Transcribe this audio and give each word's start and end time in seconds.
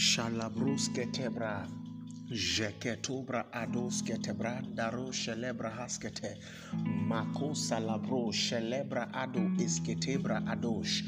Shalabruske 0.00 1.04
tebra. 1.12 1.66
Jeketobra 2.30 3.42
adoske 3.52 4.14
tebra 4.22 4.52
daro 4.76 5.12
shelebra 5.12 5.70
haskete. 5.70 6.30
Mako 7.10 7.50
salabro 7.54 8.32
shelebra 8.32 9.08
ado 9.12 9.42
isketebra 9.64 10.40
adosh. 10.54 11.02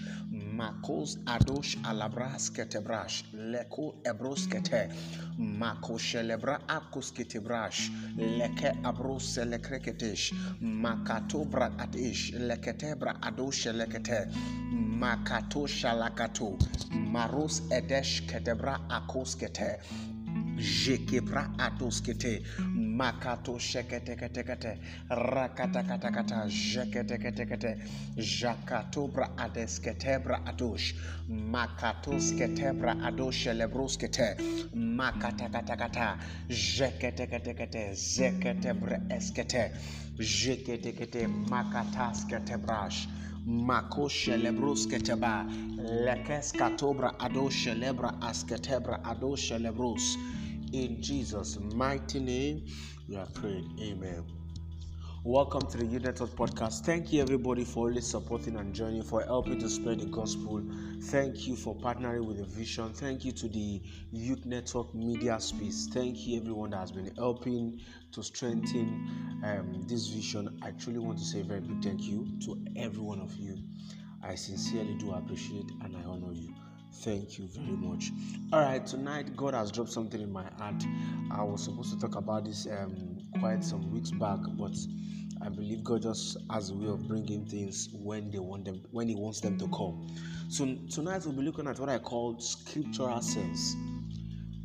Makos 0.58 1.16
adosh 1.26 1.78
alabraske 1.88 2.66
tebrash. 2.68 3.22
Leko 3.32 3.94
ebroskete. 4.04 4.82
Mako 5.38 5.96
shelebra 5.98 6.58
akusketebrash. 6.68 7.88
Leke 8.18 8.74
abros 8.84 9.38
lekreketesh. 9.38 10.32
Makatobra 10.60 11.72
adish. 11.78 12.32
Leketebra 12.34 13.16
adosh 13.22 13.66
lekete. 13.72 14.26
Makato 15.00 15.66
shalakato. 15.66 16.58
Maros 17.12 17.60
edesh 17.70 18.26
ketebra 18.28 18.78
akoskete. 18.88 19.78
Jekebra 20.58 21.48
atoskete. 21.58 22.42
Makato 22.98 23.58
sheketeketekete 23.58 24.78
rakatakatakata 25.10 26.44
jeketeketekete. 26.48 27.72
Jakatobra 28.16 29.28
adesketebra 29.36 30.38
adosh. 30.46 30.94
Makatosketebra 31.28 32.92
adoshelebroskete. 33.02 34.36
Makatakatakata 34.74 36.18
jeketeketekete. 36.50 37.94
Zeketebre 37.94 39.00
eskete. 39.10 39.72
Jeketekete. 40.18 41.26
Makatasketebраsh 41.26 43.08
Mako 43.46 44.08
shelebrosketeba 44.08 45.46
lekeskatobra 46.06 47.18
adoshelebra 47.18 48.20
asketebra 48.20 49.04
adoshelebros 49.04 50.16
in 50.72 51.02
Jesus' 51.02 51.58
mighty 51.74 52.18
name, 52.18 52.64
we 53.06 53.16
are 53.16 53.26
praying. 53.34 53.78
Amen. 53.82 54.24
Welcome 55.22 55.66
to 55.70 55.76
the 55.76 55.84
Network 55.84 56.30
podcast. 56.30 56.84
Thank 56.84 57.12
you, 57.12 57.20
everybody, 57.20 57.62
for 57.62 57.88
always 57.88 58.06
supporting 58.06 58.56
and 58.56 58.74
joining, 58.74 59.02
for 59.02 59.22
helping 59.22 59.58
to 59.60 59.68
spread 59.68 60.00
the 60.00 60.06
gospel. 60.06 60.62
Thank 61.02 61.46
you 61.46 61.56
for 61.56 61.76
partnering 61.76 62.24
with 62.24 62.38
the 62.38 62.44
vision. 62.44 62.92
Thank 62.94 63.24
you 63.24 63.32
to 63.32 63.48
the 63.48 63.82
Youth 64.12 64.46
Network 64.46 64.94
Media 64.94 65.38
Space. 65.38 65.88
Thank 65.92 66.26
you, 66.26 66.40
everyone 66.40 66.70
that 66.70 66.78
has 66.78 66.90
been 66.90 67.14
helping 67.16 67.80
to 68.12 68.22
strengthen 68.22 69.40
um, 69.44 69.82
this 69.86 70.08
vision. 70.08 70.58
I 70.62 70.70
truly 70.72 70.98
want 70.98 71.18
to 71.18 71.24
say 71.24 71.40
a 71.40 71.44
very 71.44 71.60
big 71.60 71.82
thank 71.82 72.02
you 72.02 72.28
to 72.44 72.62
every 72.76 73.00
one 73.00 73.20
of 73.20 73.34
you. 73.36 73.58
I 74.22 74.34
sincerely 74.34 74.94
do 74.94 75.12
appreciate 75.12 75.70
and 75.82 75.96
I 75.96 76.02
honor 76.02 76.32
you. 76.32 76.54
Thank 76.96 77.38
you 77.38 77.48
very 77.48 77.76
much. 77.76 78.12
All 78.52 78.60
right, 78.60 78.86
tonight 78.86 79.34
God 79.34 79.54
has 79.54 79.72
dropped 79.72 79.90
something 79.90 80.20
in 80.20 80.30
my 80.30 80.44
heart. 80.58 80.84
I 81.30 81.42
was 81.42 81.64
supposed 81.64 81.92
to 81.94 81.98
talk 81.98 82.16
about 82.16 82.44
this 82.44 82.66
um, 82.66 83.18
quite 83.40 83.64
some 83.64 83.90
weeks 83.90 84.10
back, 84.10 84.38
but 84.58 84.76
I 85.40 85.48
believe 85.48 85.82
God 85.82 86.02
just 86.02 86.36
has 86.50 86.70
a 86.70 86.74
way 86.74 86.88
of 86.88 87.08
bringing 87.08 87.46
things 87.46 87.88
when 87.92 88.30
they 88.30 88.38
want 88.38 88.66
them, 88.66 88.82
when 88.90 89.08
He 89.08 89.16
wants 89.16 89.40
them 89.40 89.58
to 89.58 89.66
come. 89.68 90.06
So 90.50 90.76
tonight 90.90 91.22
we'll 91.24 91.34
be 91.34 91.42
looking 91.42 91.66
at 91.66 91.80
what 91.80 91.88
I 91.88 91.98
call 91.98 92.38
scriptural 92.38 93.22
sense. 93.22 93.74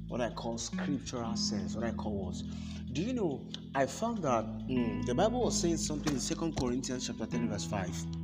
What 0.08 0.22
I 0.22 0.30
call 0.30 0.58
scriptural 0.58 1.36
sense. 1.36 1.76
What 1.76 1.86
I 1.86 1.92
call 1.92 2.26
what? 2.26 2.36
Do 2.94 3.02
you 3.02 3.14
know? 3.14 3.42
I 3.76 3.86
found 3.86 4.20
that 4.24 4.46
mm, 4.68 5.06
the 5.06 5.14
Bible 5.14 5.44
was 5.44 5.60
saying 5.60 5.78
something 5.78 6.14
in 6.14 6.20
Second 6.20 6.58
Corinthians 6.58 7.06
chapter 7.06 7.26
10, 7.26 7.50
verse 7.50 7.66
5. 7.66 8.17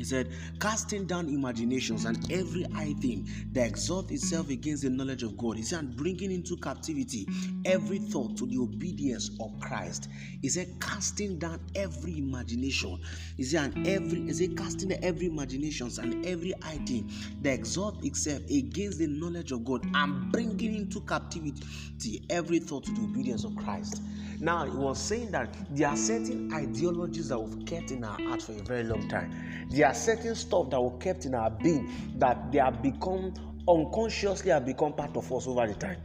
He 0.00 0.04
said, 0.04 0.30
casting 0.60 1.04
down 1.04 1.28
imaginations 1.28 2.06
and 2.06 2.32
every 2.32 2.62
high 2.62 2.94
thing 2.94 3.28
that 3.52 3.68
exalts 3.68 4.10
itself 4.10 4.48
against 4.48 4.82
the 4.82 4.88
knowledge 4.88 5.22
of 5.22 5.36
God. 5.36 5.58
He 5.58 5.62
said, 5.62 5.94
bringing 5.94 6.32
into 6.32 6.56
captivity 6.56 7.28
every 7.66 7.98
thought 7.98 8.34
to 8.38 8.46
the 8.46 8.56
obedience 8.56 9.30
of 9.38 9.52
Christ. 9.60 10.08
He 10.40 10.48
said, 10.48 10.68
casting 10.80 11.38
down 11.38 11.60
every 11.74 12.16
imagination. 12.16 12.98
He 13.36 13.42
said, 13.42 13.74
and 13.74 13.86
every, 13.86 14.22
he 14.22 14.32
said, 14.32 14.56
casting 14.56 14.88
down 14.88 15.00
every 15.02 15.26
imaginations 15.26 15.98
and 15.98 16.24
every 16.24 16.54
high 16.62 16.78
thing 16.86 17.12
that 17.42 17.52
exalts 17.52 18.02
itself 18.06 18.40
against 18.48 19.00
the 19.00 19.06
knowledge 19.06 19.52
of 19.52 19.66
God 19.66 19.86
and 19.92 20.32
bringing 20.32 20.76
into 20.76 21.02
captivity 21.02 22.24
every 22.30 22.58
thought 22.58 22.84
to 22.84 22.92
the 22.92 23.02
obedience 23.02 23.44
of 23.44 23.54
Christ. 23.54 24.00
Now, 24.40 24.64
he 24.64 24.76
was 24.76 24.98
saying 24.98 25.32
that 25.32 25.54
there 25.70 25.88
are 25.88 25.96
certain 25.96 26.52
ideologies 26.54 27.28
that 27.28 27.38
we've 27.38 27.66
kept 27.66 27.90
in 27.90 28.02
our 28.02 28.18
heart 28.18 28.40
for 28.40 28.52
a 28.52 28.62
very 28.62 28.84
long 28.84 29.06
time. 29.08 29.68
There 29.70 29.86
are 29.86 29.92
certain 29.92 30.34
stuff 30.34 30.70
that 30.70 30.80
we've 30.80 30.98
kept 30.98 31.26
in 31.26 31.34
our 31.34 31.50
being 31.50 31.92
that 32.18 32.50
they 32.50 32.58
have 32.58 32.82
become 32.82 33.34
unconsciously 33.68 34.50
have 34.50 34.64
become 34.64 34.94
part 34.94 35.14
of 35.16 35.30
us 35.30 35.46
over 35.46 35.66
the 35.66 35.74
time. 35.74 35.98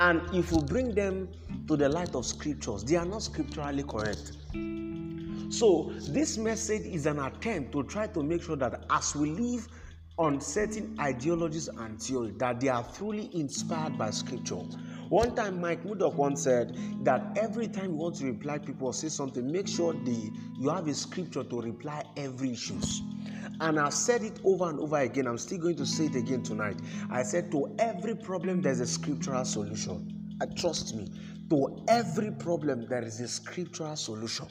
And 0.00 0.22
if 0.34 0.50
we 0.50 0.62
bring 0.62 0.94
them 0.94 1.28
to 1.68 1.76
the 1.76 1.88
light 1.88 2.14
of 2.14 2.24
scriptures, 2.24 2.84
they 2.84 2.96
are 2.96 3.04
not 3.04 3.22
scripturally 3.22 3.82
correct. 3.82 4.32
So, 5.50 5.92
this 6.08 6.38
message 6.38 6.86
is 6.86 7.06
an 7.06 7.18
attempt 7.20 7.72
to 7.72 7.84
try 7.84 8.06
to 8.08 8.22
make 8.22 8.42
sure 8.42 8.56
that 8.56 8.86
as 8.90 9.14
we 9.14 9.30
live 9.30 9.68
on 10.16 10.40
certain 10.40 10.96
ideologies 10.98 11.68
and 11.68 12.00
theory, 12.00 12.32
that 12.38 12.60
they 12.60 12.68
are 12.68 12.84
truly 12.96 13.30
inspired 13.34 13.98
by 13.98 14.10
scripture. 14.10 14.62
One 15.08 15.34
time, 15.34 15.60
Mike 15.60 15.84
Murdock 15.84 16.16
once 16.16 16.42
said 16.42 16.76
that 17.04 17.36
every 17.36 17.68
time 17.68 17.90
you 17.90 17.96
want 17.96 18.16
to 18.16 18.24
reply 18.26 18.58
people 18.58 18.88
or 18.88 18.94
say 18.94 19.08
something, 19.08 19.50
make 19.50 19.68
sure 19.68 19.92
the 19.92 20.30
you 20.58 20.68
have 20.70 20.88
a 20.88 20.94
scripture 20.94 21.44
to 21.44 21.60
reply 21.60 22.02
every 22.16 22.52
issues. 22.52 23.02
And 23.60 23.78
I've 23.78 23.94
said 23.94 24.22
it 24.22 24.40
over 24.44 24.68
and 24.68 24.80
over 24.80 24.98
again. 24.98 25.26
I'm 25.26 25.38
still 25.38 25.58
going 25.58 25.76
to 25.76 25.86
say 25.86 26.06
it 26.06 26.16
again 26.16 26.42
tonight. 26.42 26.76
I 27.10 27.22
said 27.22 27.50
to 27.52 27.74
every 27.78 28.14
problem 28.16 28.62
there's 28.62 28.80
a 28.80 28.86
scriptural 28.86 29.44
solution. 29.44 30.36
Uh, 30.40 30.46
trust 30.56 30.94
me. 30.96 31.08
To 31.50 31.84
every 31.88 32.30
problem 32.30 32.86
there 32.88 33.04
is 33.04 33.20
a 33.20 33.28
scriptural 33.28 33.96
solution. 33.96 34.46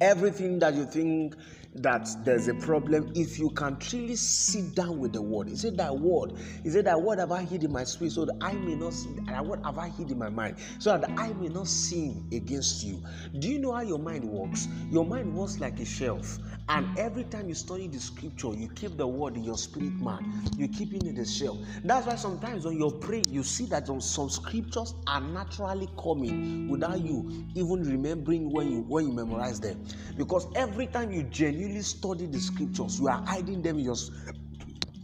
Everything 0.00 0.58
that 0.58 0.74
you 0.74 0.84
think 0.84 1.34
that 1.82 2.08
there's 2.24 2.48
a 2.48 2.54
problem 2.54 3.12
if 3.14 3.38
you 3.38 3.50
can 3.50 3.78
truly 3.78 4.16
sit 4.16 4.74
down 4.74 4.98
with 4.98 5.12
the 5.12 5.22
word. 5.22 5.48
Is 5.48 5.64
it 5.64 5.76
that 5.76 5.96
word. 5.96 6.34
Is 6.64 6.74
it 6.74 6.84
that 6.84 7.00
word 7.00 7.18
have 7.18 7.32
I 7.32 7.42
hid 7.42 7.64
in 7.64 7.72
my 7.72 7.84
spirit 7.84 8.12
so 8.12 8.24
that 8.24 8.36
I 8.40 8.52
may 8.52 8.74
not 8.74 8.92
sin. 8.92 9.26
And 9.28 9.48
what 9.48 9.64
have 9.64 9.78
I 9.78 9.88
hid 9.88 10.10
in 10.10 10.18
my 10.18 10.28
mind 10.30 10.58
so 10.78 10.96
that 10.96 11.10
I 11.18 11.32
may 11.34 11.48
not 11.48 11.66
sin 11.68 12.28
against 12.32 12.84
you. 12.84 13.02
Do 13.38 13.48
you 13.48 13.58
know 13.58 13.72
how 13.72 13.82
your 13.82 13.98
mind 13.98 14.24
works? 14.24 14.68
Your 14.90 15.04
mind 15.04 15.34
works 15.34 15.58
like 15.58 15.78
a 15.80 15.84
shelf. 15.84 16.38
And 16.68 16.98
every 16.98 17.24
time 17.24 17.48
you 17.48 17.54
study 17.54 17.88
the 17.88 18.00
scripture, 18.00 18.54
you 18.54 18.68
keep 18.74 18.96
the 18.96 19.06
word 19.06 19.36
in 19.36 19.44
your 19.44 19.58
spirit 19.58 19.94
man. 19.94 20.42
You 20.56 20.68
keep 20.68 20.94
it 20.94 21.04
in 21.04 21.14
the 21.14 21.24
shelf. 21.24 21.58
That's 21.84 22.06
why 22.06 22.16
sometimes 22.16 22.64
when 22.64 22.78
you 22.78 22.90
pray, 23.00 23.24
you 23.28 23.42
see 23.42 23.66
that 23.66 23.86
some 23.86 24.30
scriptures 24.30 24.94
are 25.06 25.20
naturally 25.20 25.88
coming 26.02 26.68
without 26.68 27.00
you 27.00 27.46
even 27.54 27.82
remembering 27.82 28.50
when 28.50 28.70
you 28.70 28.80
when 28.82 29.06
you 29.06 29.12
memorize 29.12 29.60
them. 29.60 29.84
Because 30.16 30.46
every 30.54 30.86
time 30.86 31.10
you 31.12 31.22
genuinely 31.24 31.65
study 31.82 32.26
the 32.26 32.40
scriptures, 32.40 33.00
you 33.00 33.08
are 33.08 33.22
hiding 33.26 33.62
them 33.62 33.78
in 33.78 33.84
your 33.84 33.96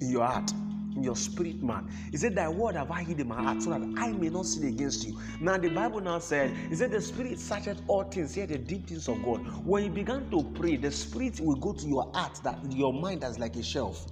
in 0.01 0.11
your 0.11 0.27
heart 0.27 0.53
in 0.97 1.03
your 1.03 1.17
spirit 1.17 1.63
man. 1.63 1.89
He 2.11 2.17
said, 2.17 2.35
Thy 2.35 2.49
word 2.49 2.77
have 2.77 2.91
I 2.91 3.03
hid 3.03 3.21
in 3.21 3.29
my 3.29 3.43
heart 3.43 3.63
so 3.63 3.71
that 3.71 3.83
I 3.99 4.13
may 4.13 4.29
not 4.29 4.47
sin 4.47 4.69
against 4.69 5.07
you. 5.07 5.19
Now, 5.41 5.57
the 5.57 5.69
Bible 5.69 6.01
now 6.01 6.19
said, 6.19 6.55
He 6.69 6.75
said, 6.75 6.91
The 6.91 7.01
spirit 7.01 7.39
searcheth 7.39 7.83
all 7.89 8.05
things, 8.05 8.37
yet 8.37 8.51
the 8.51 8.59
deep 8.59 8.89
things 8.89 9.09
of 9.09 9.23
God. 9.23 9.41
When 9.65 9.85
you 9.85 9.91
began 9.91 10.31
to 10.31 10.43
pray, 10.55 10.77
the 10.77 10.91
spirit 10.91 11.41
will 11.41 11.57
go 11.57 11.73
to 11.73 11.87
your 11.87 12.11
heart, 12.15 12.41
that 12.45 12.59
your 12.73 12.93
mind 12.93 13.25
as 13.25 13.39
like 13.39 13.57
a 13.57 13.63
shelf. 13.63 14.07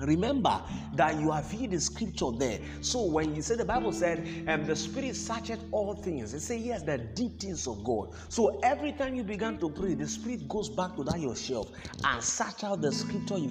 Remember 0.00 0.62
that 0.94 1.18
you 1.20 1.32
have 1.32 1.50
hid 1.50 1.72
the 1.72 1.80
scripture 1.80 2.30
there. 2.30 2.60
So 2.82 3.02
when 3.02 3.34
you 3.34 3.42
say 3.42 3.56
the 3.56 3.64
Bible 3.64 3.92
said, 3.92 4.26
um, 4.46 4.64
the 4.64 4.76
Spirit 4.76 5.16
searcheth 5.16 5.60
all 5.72 5.94
things, 5.94 6.34
it 6.34 6.40
say 6.40 6.58
yes, 6.58 6.82
the 6.82 6.98
deep 6.98 7.40
things 7.40 7.66
of 7.66 7.82
God. 7.82 8.10
So 8.28 8.60
every 8.62 8.92
time 8.92 9.16
you 9.16 9.24
begin 9.24 9.58
to 9.58 9.68
pray, 9.70 9.94
the 9.94 10.06
Spirit 10.06 10.48
goes 10.48 10.68
back 10.68 10.94
to 10.96 11.04
that 11.04 11.18
your 11.18 11.34
shelf 11.34 11.68
and 12.04 12.22
search 12.22 12.62
out 12.62 12.80
the 12.80 12.92
scripture 12.92 13.38
you 13.38 13.50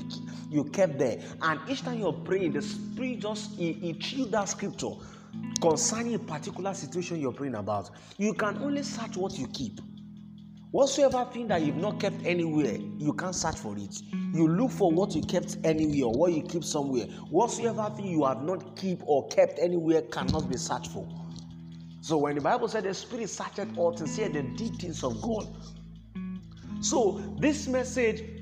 you 0.49 0.63
kept 0.65 0.97
there. 0.97 1.19
And 1.41 1.59
each 1.69 1.83
time 1.83 1.99
you're 1.99 2.13
praying, 2.13 2.53
the 2.53 2.61
Spirit 2.61 3.19
just 3.19 3.51
he, 3.55 3.73
he 3.73 3.93
chew 3.93 4.25
that 4.27 4.45
scripture 4.47 4.91
concerning 5.61 6.15
a 6.15 6.19
particular 6.19 6.73
situation 6.73 7.19
you're 7.19 7.33
praying 7.33 7.55
about. 7.55 7.89
You 8.17 8.33
can 8.33 8.57
only 8.59 8.83
search 8.83 9.17
what 9.17 9.37
you 9.37 9.47
keep. 9.47 9.81
Whatsoever 10.77 11.27
thing 11.33 11.47
that 11.47 11.63
you've 11.63 11.77
not 11.77 11.99
kept 11.99 12.23
anywhere, 12.23 12.77
you 12.99 13.11
can't 13.13 13.33
search 13.33 13.57
for 13.57 13.75
it. 13.79 13.99
You 14.31 14.47
look 14.47 14.69
for 14.69 14.91
what 14.91 15.15
you 15.15 15.23
kept 15.23 15.57
anywhere, 15.63 16.07
what 16.07 16.33
you 16.33 16.43
keep 16.43 16.63
somewhere. 16.63 17.05
Whatsoever 17.31 17.91
thing 17.95 18.05
you 18.05 18.25
have 18.25 18.43
not 18.43 18.75
keep 18.77 19.01
or 19.07 19.27
kept 19.29 19.57
anywhere 19.57 20.03
cannot 20.03 20.47
be 20.51 20.55
searched 20.55 20.91
for. 20.91 21.07
So 22.01 22.17
when 22.19 22.35
the 22.35 22.41
Bible 22.41 22.67
said 22.67 22.83
the 22.83 22.93
Spirit 22.93 23.31
searched 23.31 23.75
all 23.75 23.91
to 23.95 24.07
see 24.07 24.27
the 24.27 24.43
deep 24.43 24.75
things 24.75 25.03
of 25.03 25.19
God. 25.19 25.47
So 26.81 27.23
this 27.39 27.67
message 27.67 28.36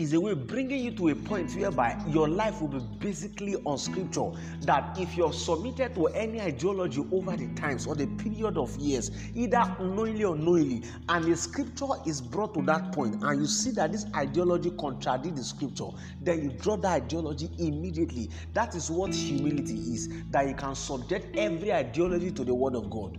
is 0.00 0.12
a 0.12 0.20
way 0.20 0.34
bringing 0.34 0.84
you 0.84 0.90
to 0.92 1.08
a 1.08 1.14
point 1.14 1.54
whereby 1.54 2.00
your 2.08 2.28
life 2.28 2.60
will 2.60 2.68
be 2.68 2.80
basically 2.98 3.56
on 3.64 3.78
scripture. 3.78 4.30
That 4.60 4.98
if 4.98 5.16
you're 5.16 5.32
submitted 5.32 5.94
to 5.94 6.06
any 6.08 6.40
ideology 6.40 7.04
over 7.12 7.36
the 7.36 7.48
times 7.54 7.86
or 7.86 7.94
the 7.94 8.06
period 8.06 8.56
of 8.56 8.76
years, 8.76 9.10
either 9.34 9.76
knowingly 9.80 10.24
or 10.24 10.34
unknowingly, 10.34 10.82
and 11.08 11.24
the 11.24 11.36
scripture 11.36 11.86
is 12.06 12.20
brought 12.20 12.54
to 12.54 12.62
that 12.62 12.92
point, 12.92 13.22
and 13.22 13.40
you 13.40 13.46
see 13.46 13.70
that 13.72 13.92
this 13.92 14.06
ideology 14.14 14.70
contradicts 14.78 15.38
the 15.38 15.44
scripture, 15.44 15.88
then 16.20 16.42
you 16.42 16.50
draw 16.58 16.76
that 16.76 17.02
ideology 17.02 17.50
immediately. 17.58 18.30
That 18.54 18.74
is 18.74 18.90
what 18.90 19.14
humility 19.14 19.74
is 19.74 20.08
that 20.30 20.46
you 20.46 20.54
can 20.54 20.74
subject 20.74 21.36
every 21.36 21.72
ideology 21.72 22.30
to 22.32 22.44
the 22.44 22.54
word 22.54 22.74
of 22.74 22.90
God, 22.90 23.18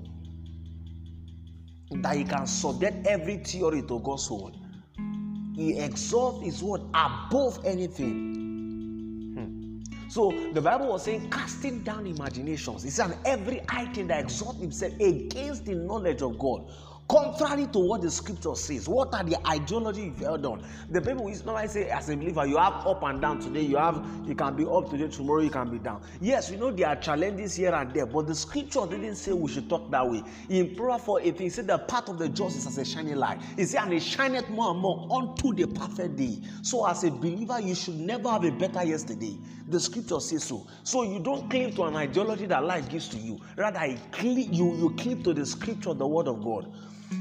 that 2.02 2.18
you 2.18 2.26
can 2.26 2.48
subject 2.48 3.08
every 3.08 3.38
theory 3.38 3.82
to 3.82 4.00
God's 4.00 4.30
word 4.30 4.59
he 5.60 5.78
exalts 5.78 6.44
his 6.44 6.64
word 6.64 6.82
above 6.94 7.60
anything. 7.66 8.30
So 10.10 10.34
the 10.54 10.62
Bible 10.62 10.88
was 10.88 11.04
saying, 11.04 11.30
casting 11.30 11.84
down 11.84 12.08
imaginations. 12.08 12.84
It's 12.84 12.98
an 12.98 13.14
every 13.26 13.62
item 13.70 14.08
that 14.08 14.22
exalts 14.22 14.60
himself 14.60 14.94
against 15.00 15.66
the 15.66 15.76
knowledge 15.76 16.24
of 16.24 16.40
God 16.40 16.72
contrary 17.10 17.66
to 17.68 17.80
what 17.80 18.02
the 18.02 18.12
scripture 18.12 18.56
says. 18.56 18.88
What 18.88 19.14
are 19.16 19.24
the 19.24 19.36
ideology 19.48 20.04
you've 20.04 20.20
held 20.20 20.46
on? 20.46 20.64
The 20.92 21.02
people 21.02 21.28
is 21.28 21.44
not. 21.44 21.54
normally 21.54 21.68
say, 21.68 21.90
as 21.90 22.08
a 22.10 22.16
believer, 22.16 22.46
you 22.46 22.58
have 22.58 22.86
up 22.86 23.02
and 23.04 23.20
down 23.20 23.40
today. 23.40 23.62
You 23.62 23.78
have 23.78 24.06
you 24.26 24.36
can 24.36 24.56
be 24.56 24.66
up 24.66 24.90
today, 24.90 25.08
tomorrow 25.08 25.42
you 25.42 25.50
can 25.50 25.70
be 25.72 25.80
down. 25.80 26.02
Yes, 26.22 26.52
we 26.52 26.58
know 26.58 26.70
there 26.72 26.88
are 26.88 26.96
challenges 26.96 27.56
here 27.56 27.74
and 27.74 27.92
there, 27.94 28.06
but 28.06 28.28
the 28.28 28.36
scripture 28.36 28.86
didn't 28.88 29.16
say 29.16 29.34
we 29.34 29.52
should 29.52 29.68
talk 29.68 29.90
that 29.90 30.08
way. 30.08 30.24
In 30.50 30.76
Proverbs 30.76 31.06
4 31.06 31.22
18, 31.22 31.38
he 31.42 31.50
said 31.50 31.68
the 31.68 31.80
path 31.80 32.10
of 32.10 32.20
the 32.20 32.30
just 32.30 32.58
is 32.58 32.68
as 32.68 32.78
a 32.78 32.86
shining 32.86 33.16
light. 33.16 33.40
He 33.56 33.66
said, 33.66 33.84
and 33.84 33.94
it 33.94 34.04
shineth 34.04 34.48
more 34.50 34.72
and 34.72 34.80
more 34.80 35.08
unto 35.12 35.54
the 35.54 35.66
perfect 35.68 36.16
day. 36.16 36.38
So, 36.62 36.86
as 36.86 37.04
a 37.04 37.10
believer, 37.10 37.60
you 37.60 37.74
should 37.74 38.00
never 38.00 38.30
have 38.30 38.44
a 38.44 38.52
better 38.52 38.84
yesterday. 38.84 39.36
The 39.68 39.80
scripture 39.80 40.20
says 40.20 40.44
so. 40.44 40.66
So 40.84 41.04
you 41.04 41.20
don't 41.20 41.50
cling 41.50 41.76
to 41.76 41.84
an 41.84 41.96
ideology 41.96 42.48
that 42.48 42.64
life 42.64 42.90
gives 42.90 43.08
to 43.10 43.18
you. 43.18 43.40
Rather, 43.56 43.86
you, 43.86 44.76
you 44.76 44.96
cling 44.98 45.22
to 45.24 45.34
the 45.34 45.46
scripture, 45.46 45.94
the 45.94 46.08
word 46.08 46.28
of 46.28 46.44
God. 46.44 46.72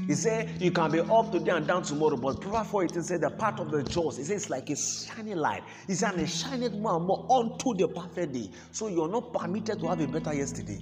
He 0.07 0.13
said 0.13 0.61
you 0.61 0.71
can 0.71 0.91
be 0.91 0.99
up 0.99 1.31
today 1.31 1.51
and 1.51 1.65
down 1.65 1.83
tomorrow, 1.83 2.17
but 2.17 2.41
Proverbs 2.41 2.69
4 2.69 2.83
18 2.85 3.03
said 3.03 3.21
the 3.21 3.29
part 3.29 3.59
of 3.59 3.71
the 3.71 3.83
jaws, 3.83 4.17
he 4.17 4.23
says 4.23 4.43
it's 4.43 4.49
like 4.49 4.69
a 4.69 4.75
shining 4.75 5.37
light. 5.37 5.63
He 5.87 5.95
said, 5.95 6.13
and 6.13 6.21
it 6.21 6.27
shineth 6.27 6.73
more 6.73 6.97
and 6.97 7.05
more 7.05 7.25
unto 7.29 7.73
the 7.73 7.87
perfect 7.87 8.33
day. 8.33 8.49
So 8.71 8.87
you're 8.87 9.09
not 9.09 9.33
permitted 9.33 9.79
to 9.79 9.87
have 9.87 9.99
a 9.99 10.07
better 10.07 10.33
yesterday. 10.33 10.79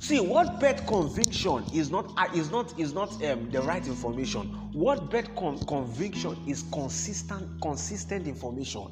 See, 0.00 0.18
what 0.18 0.58
bad 0.58 0.86
conviction 0.86 1.62
is 1.74 1.90
not 1.90 2.12
uh, 2.16 2.26
is 2.34 2.50
not 2.50 2.78
is 2.78 2.94
not 2.94 3.12
um, 3.24 3.50
the 3.50 3.60
right 3.62 3.86
information. 3.86 4.42
What 4.72 5.10
bad 5.10 5.34
con- 5.36 5.58
conviction 5.66 6.36
is 6.48 6.64
consistent 6.72 7.60
consistent 7.60 8.26
information. 8.26 8.86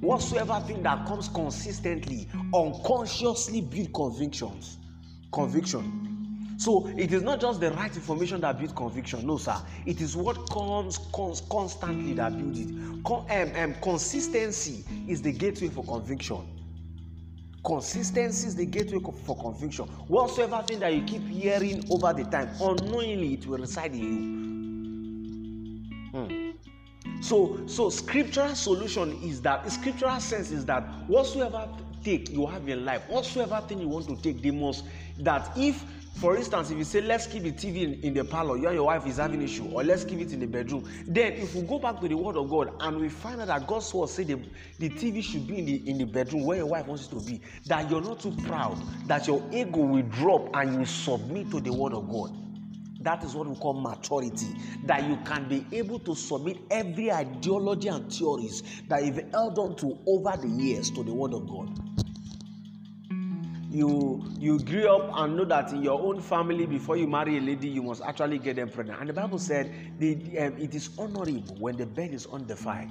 Whatsoever 0.00 0.62
thing 0.66 0.82
that 0.82 1.06
comes 1.06 1.28
consistently, 1.28 2.28
unconsciously 2.54 3.60
build 3.60 3.94
convictions. 3.94 4.78
Conviction. 5.32 6.11
So 6.56 6.86
it 6.96 7.12
is 7.12 7.22
not 7.22 7.40
just 7.40 7.60
the 7.60 7.70
right 7.72 7.94
information 7.94 8.40
that 8.42 8.58
builds 8.58 8.72
conviction. 8.72 9.26
No, 9.26 9.36
sir. 9.38 9.56
It 9.86 10.00
is 10.00 10.16
what 10.16 10.48
comes 10.50 10.98
cons- 11.12 11.42
constantly 11.50 12.12
that 12.14 12.36
builds 12.36 12.60
it. 12.60 12.68
Con- 13.04 13.26
um, 13.30 13.52
um, 13.56 13.74
consistency 13.80 14.84
is 15.08 15.22
the 15.22 15.32
gateway 15.32 15.68
for 15.68 15.84
conviction. 15.84 16.46
Consistency 17.64 18.48
is 18.48 18.56
the 18.56 18.66
gateway 18.66 18.98
for 19.24 19.36
conviction. 19.36 19.86
Whatsoever 20.08 20.62
thing 20.66 20.80
that 20.80 20.92
you 20.94 21.02
keep 21.02 21.22
hearing 21.28 21.84
over 21.90 22.12
the 22.12 22.24
time, 22.24 22.50
unknowingly 22.60 23.34
it 23.34 23.46
will 23.46 23.58
reside 23.58 23.92
in 23.94 24.02
you. 24.02 24.42
Hmm. 26.10 26.52
So, 27.22 27.66
so 27.66 27.88
scriptural 27.88 28.54
solution 28.54 29.12
is 29.22 29.40
that 29.42 29.70
scriptural 29.70 30.18
sense 30.20 30.50
is 30.50 30.64
that 30.66 30.82
whatsoever 31.06 31.68
take 32.02 32.30
you 32.30 32.46
have 32.46 32.68
in 32.68 32.84
life, 32.84 33.08
whatsoever 33.08 33.62
thing 33.66 33.78
you 33.80 33.88
want 33.88 34.06
to 34.08 34.16
take, 34.16 34.42
they 34.42 34.50
must 34.50 34.84
that 35.18 35.50
if 35.56 35.84
for 36.14 36.36
instance 36.36 36.70
if 36.70 36.78
you 36.78 36.84
say 36.84 37.00
let's 37.00 37.26
keep 37.26 37.42
the 37.42 37.52
tv 37.52 37.82
in, 37.82 37.94
in 38.02 38.14
the 38.14 38.24
parlor 38.24 38.56
you 38.56 38.66
and 38.66 38.74
your 38.74 38.86
wife 38.86 39.06
is 39.06 39.16
having 39.16 39.42
issue 39.42 39.68
or 39.70 39.82
let's 39.82 40.04
keep 40.04 40.20
it 40.20 40.32
in 40.32 40.40
the 40.40 40.46
bedroom 40.46 40.88
then 41.06 41.32
if 41.32 41.54
we 41.54 41.62
go 41.62 41.78
back 41.78 42.00
to 42.00 42.08
the 42.08 42.16
word 42.16 42.36
of 42.36 42.48
god 42.48 42.72
and 42.80 42.98
we 42.98 43.08
find 43.08 43.40
out 43.40 43.48
that 43.48 43.66
god's 43.66 43.92
word 43.94 44.08
say 44.08 44.24
the, 44.24 44.38
the 44.78 44.90
tv 44.90 45.22
should 45.22 45.46
be 45.46 45.58
in 45.58 45.66
the 45.66 45.90
in 45.90 45.98
the 45.98 46.04
bedroom 46.04 46.44
where 46.44 46.58
your 46.58 46.66
wife 46.66 46.86
wants 46.86 47.06
it 47.06 47.10
to 47.10 47.20
be 47.20 47.40
that 47.66 47.90
you're 47.90 48.02
not 48.02 48.20
too 48.20 48.32
proud 48.46 48.78
that 49.06 49.26
your 49.26 49.42
ego 49.52 49.80
will 49.80 50.02
drop 50.02 50.48
and 50.54 50.78
you 50.78 50.84
submit 50.84 51.50
to 51.50 51.60
the 51.60 51.72
word 51.72 51.92
of 51.92 52.08
god 52.10 52.36
that 53.02 53.24
is 53.24 53.34
what 53.34 53.48
we 53.48 53.56
call 53.56 53.74
maturity. 53.74 54.46
That 54.84 55.08
you 55.08 55.16
can 55.24 55.48
be 55.48 55.66
able 55.72 55.98
to 56.00 56.14
submit 56.14 56.58
every 56.70 57.10
ideology 57.10 57.88
and 57.88 58.12
theories 58.12 58.62
that 58.88 59.04
you've 59.04 59.20
held 59.32 59.58
on 59.58 59.74
to 59.76 59.98
over 60.06 60.36
the 60.40 60.48
years 60.48 60.88
to 60.92 61.02
the 61.02 61.12
word 61.12 61.34
of 61.34 61.48
god 61.48 62.01
you 63.72 64.22
you 64.38 64.58
grew 64.60 64.88
up 64.88 65.10
and 65.18 65.36
know 65.36 65.44
that 65.44 65.72
in 65.72 65.82
your 65.82 66.00
own 66.00 66.20
family 66.20 66.66
before 66.66 66.96
you 66.96 67.06
marry 67.06 67.38
a 67.38 67.40
lady 67.40 67.68
you 67.68 67.82
must 67.82 68.02
actually 68.02 68.38
get 68.38 68.56
them 68.56 68.68
pregnant. 68.68 69.00
And 69.00 69.08
the 69.08 69.14
bible 69.14 69.38
said 69.38 69.72
the, 69.98 70.14
um, 70.38 70.58
it 70.58 70.74
is 70.74 70.90
honorable 70.98 71.56
when 71.58 71.76
the 71.76 71.86
bed 71.86 72.12
is 72.12 72.26
undefiled 72.26 72.90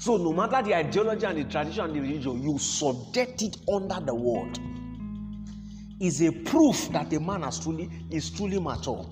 so 0.00 0.16
no 0.16 0.32
matter 0.32 0.62
the 0.62 0.74
ideology 0.74 1.26
and 1.26 1.36
the 1.36 1.44
tradition 1.44 1.84
and 1.84 1.94
the 1.94 2.00
religion 2.00 2.42
you 2.42 2.58
subject 2.58 3.42
it 3.42 3.58
under 3.70 4.00
the 4.00 4.14
word. 4.14 4.58
Is 6.00 6.22
a 6.22 6.32
proof 6.32 6.88
that 6.92 7.12
a 7.12 7.20
man 7.20 7.42
has 7.42 7.60
truly 7.60 7.90
is 8.10 8.30
truly 8.30 8.58
mature. 8.58 9.06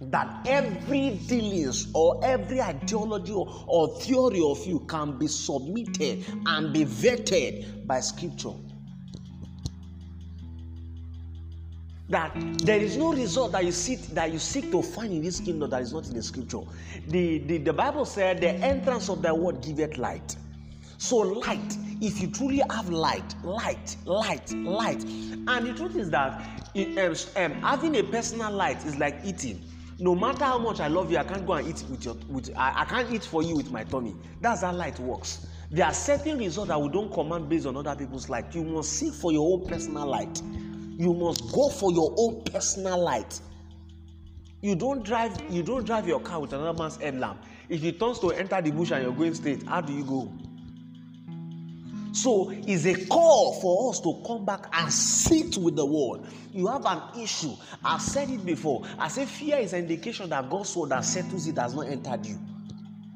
That 0.00 0.46
every 0.46 1.20
dealings 1.28 1.88
or 1.94 2.24
every 2.24 2.62
ideology 2.62 3.32
or, 3.32 3.46
or 3.68 4.00
theory 4.00 4.40
of 4.42 4.66
you 4.66 4.80
can 4.88 5.18
be 5.18 5.26
submitted 5.26 6.24
and 6.46 6.72
be 6.72 6.86
vetted 6.86 7.86
by 7.86 8.00
scripture 8.00 8.54
that 12.08 12.32
there 12.58 12.80
is 12.80 12.96
no 12.96 13.12
result 13.12 13.52
that 13.52 13.64
you 13.64 13.72
seek 13.72 14.00
that 14.08 14.30
you 14.30 14.38
seek 14.38 14.70
to 14.70 14.82
find 14.82 15.12
in 15.12 15.22
this 15.22 15.40
kingdom 15.40 15.70
that 15.70 15.80
is 15.80 15.92
not 15.92 16.06
in 16.06 16.14
the 16.14 16.22
scripture. 16.22 16.60
The, 17.08 17.38
the, 17.38 17.58
the 17.58 17.72
Bible 17.72 18.04
said 18.04 18.40
the 18.40 18.50
entrance 18.50 19.08
of 19.08 19.22
the 19.22 19.34
word 19.34 19.62
giveth 19.62 19.96
light. 19.96 20.36
So 20.98 21.16
light, 21.16 21.76
if 22.00 22.20
you 22.20 22.30
truly 22.30 22.62
have 22.70 22.88
light, 22.90 23.34
light, 23.42 23.96
light, 24.04 24.52
light, 24.52 25.02
and 25.04 25.66
the 25.66 25.74
truth 25.74 25.96
is 25.96 26.10
that 26.10 26.42
it, 26.74 26.98
um, 26.98 27.14
um, 27.42 27.62
having 27.62 27.96
a 27.96 28.02
personal 28.02 28.52
light 28.52 28.84
is 28.84 28.96
like 28.98 29.16
eating. 29.24 29.62
No 29.98 30.14
matter 30.14 30.44
how 30.44 30.58
much 30.58 30.80
I 30.80 30.88
love 30.88 31.10
you, 31.10 31.18
I 31.18 31.24
can't 31.24 31.46
go 31.46 31.54
and 31.54 31.68
eat 31.68 31.84
with 31.88 32.04
your 32.04 32.14
with 32.28 32.50
I, 32.56 32.82
I 32.82 32.84
can't 32.84 33.12
eat 33.12 33.24
for 33.24 33.42
you 33.42 33.56
with 33.56 33.70
my 33.70 33.84
tummy. 33.84 34.14
That's 34.40 34.62
how 34.62 34.72
light 34.72 34.98
works. 34.98 35.46
There 35.70 35.86
are 35.86 35.94
certain 35.94 36.38
results 36.38 36.68
that 36.68 36.80
we 36.80 36.88
don't 36.88 37.12
command 37.12 37.48
based 37.48 37.66
on 37.66 37.76
other 37.76 37.94
people's 37.96 38.28
light. 38.28 38.54
You 38.54 38.64
must 38.64 38.92
seek 38.92 39.14
for 39.14 39.32
your 39.32 39.52
own 39.52 39.66
personal 39.66 40.06
light 40.06 40.42
you 40.96 41.14
must 41.14 41.52
go 41.52 41.68
for 41.68 41.92
your 41.92 42.14
own 42.16 42.42
personal 42.44 42.98
light. 42.98 43.40
You 44.60 44.74
don't 44.74 45.04
drive 45.04 45.32
you 45.50 45.62
don't 45.62 45.84
drive 45.84 46.08
your 46.08 46.20
car 46.20 46.40
with 46.40 46.52
another 46.52 46.78
man's 46.78 46.96
headlamp. 46.96 47.42
If 47.68 47.82
he 47.82 47.92
turns 47.92 48.18
to 48.20 48.30
enter 48.30 48.60
the 48.62 48.70
bush 48.70 48.90
and 48.92 49.02
you're 49.02 49.12
going 49.12 49.34
straight 49.34 49.62
how 49.64 49.80
do 49.80 49.92
you 49.92 50.04
go? 50.04 50.32
So 52.12 52.50
it's 52.50 52.86
a 52.86 53.06
call 53.06 53.60
for 53.60 53.90
us 53.90 54.00
to 54.00 54.22
come 54.26 54.44
back 54.44 54.66
and 54.72 54.92
sit 54.92 55.56
with 55.56 55.74
the 55.74 55.84
word. 55.84 56.22
You 56.52 56.68
have 56.68 56.86
an 56.86 57.02
issue. 57.20 57.54
I've 57.84 58.00
said 58.00 58.30
it 58.30 58.46
before. 58.46 58.84
I 58.98 59.08
say 59.08 59.26
fear 59.26 59.58
is 59.58 59.72
an 59.72 59.80
indication 59.80 60.30
that 60.30 60.48
god's 60.48 60.74
word 60.76 60.90
that 60.90 61.04
settles 61.04 61.46
it 61.48 61.58
has 61.58 61.74
not 61.74 61.88
entered 61.88 62.24
you. 62.24 62.38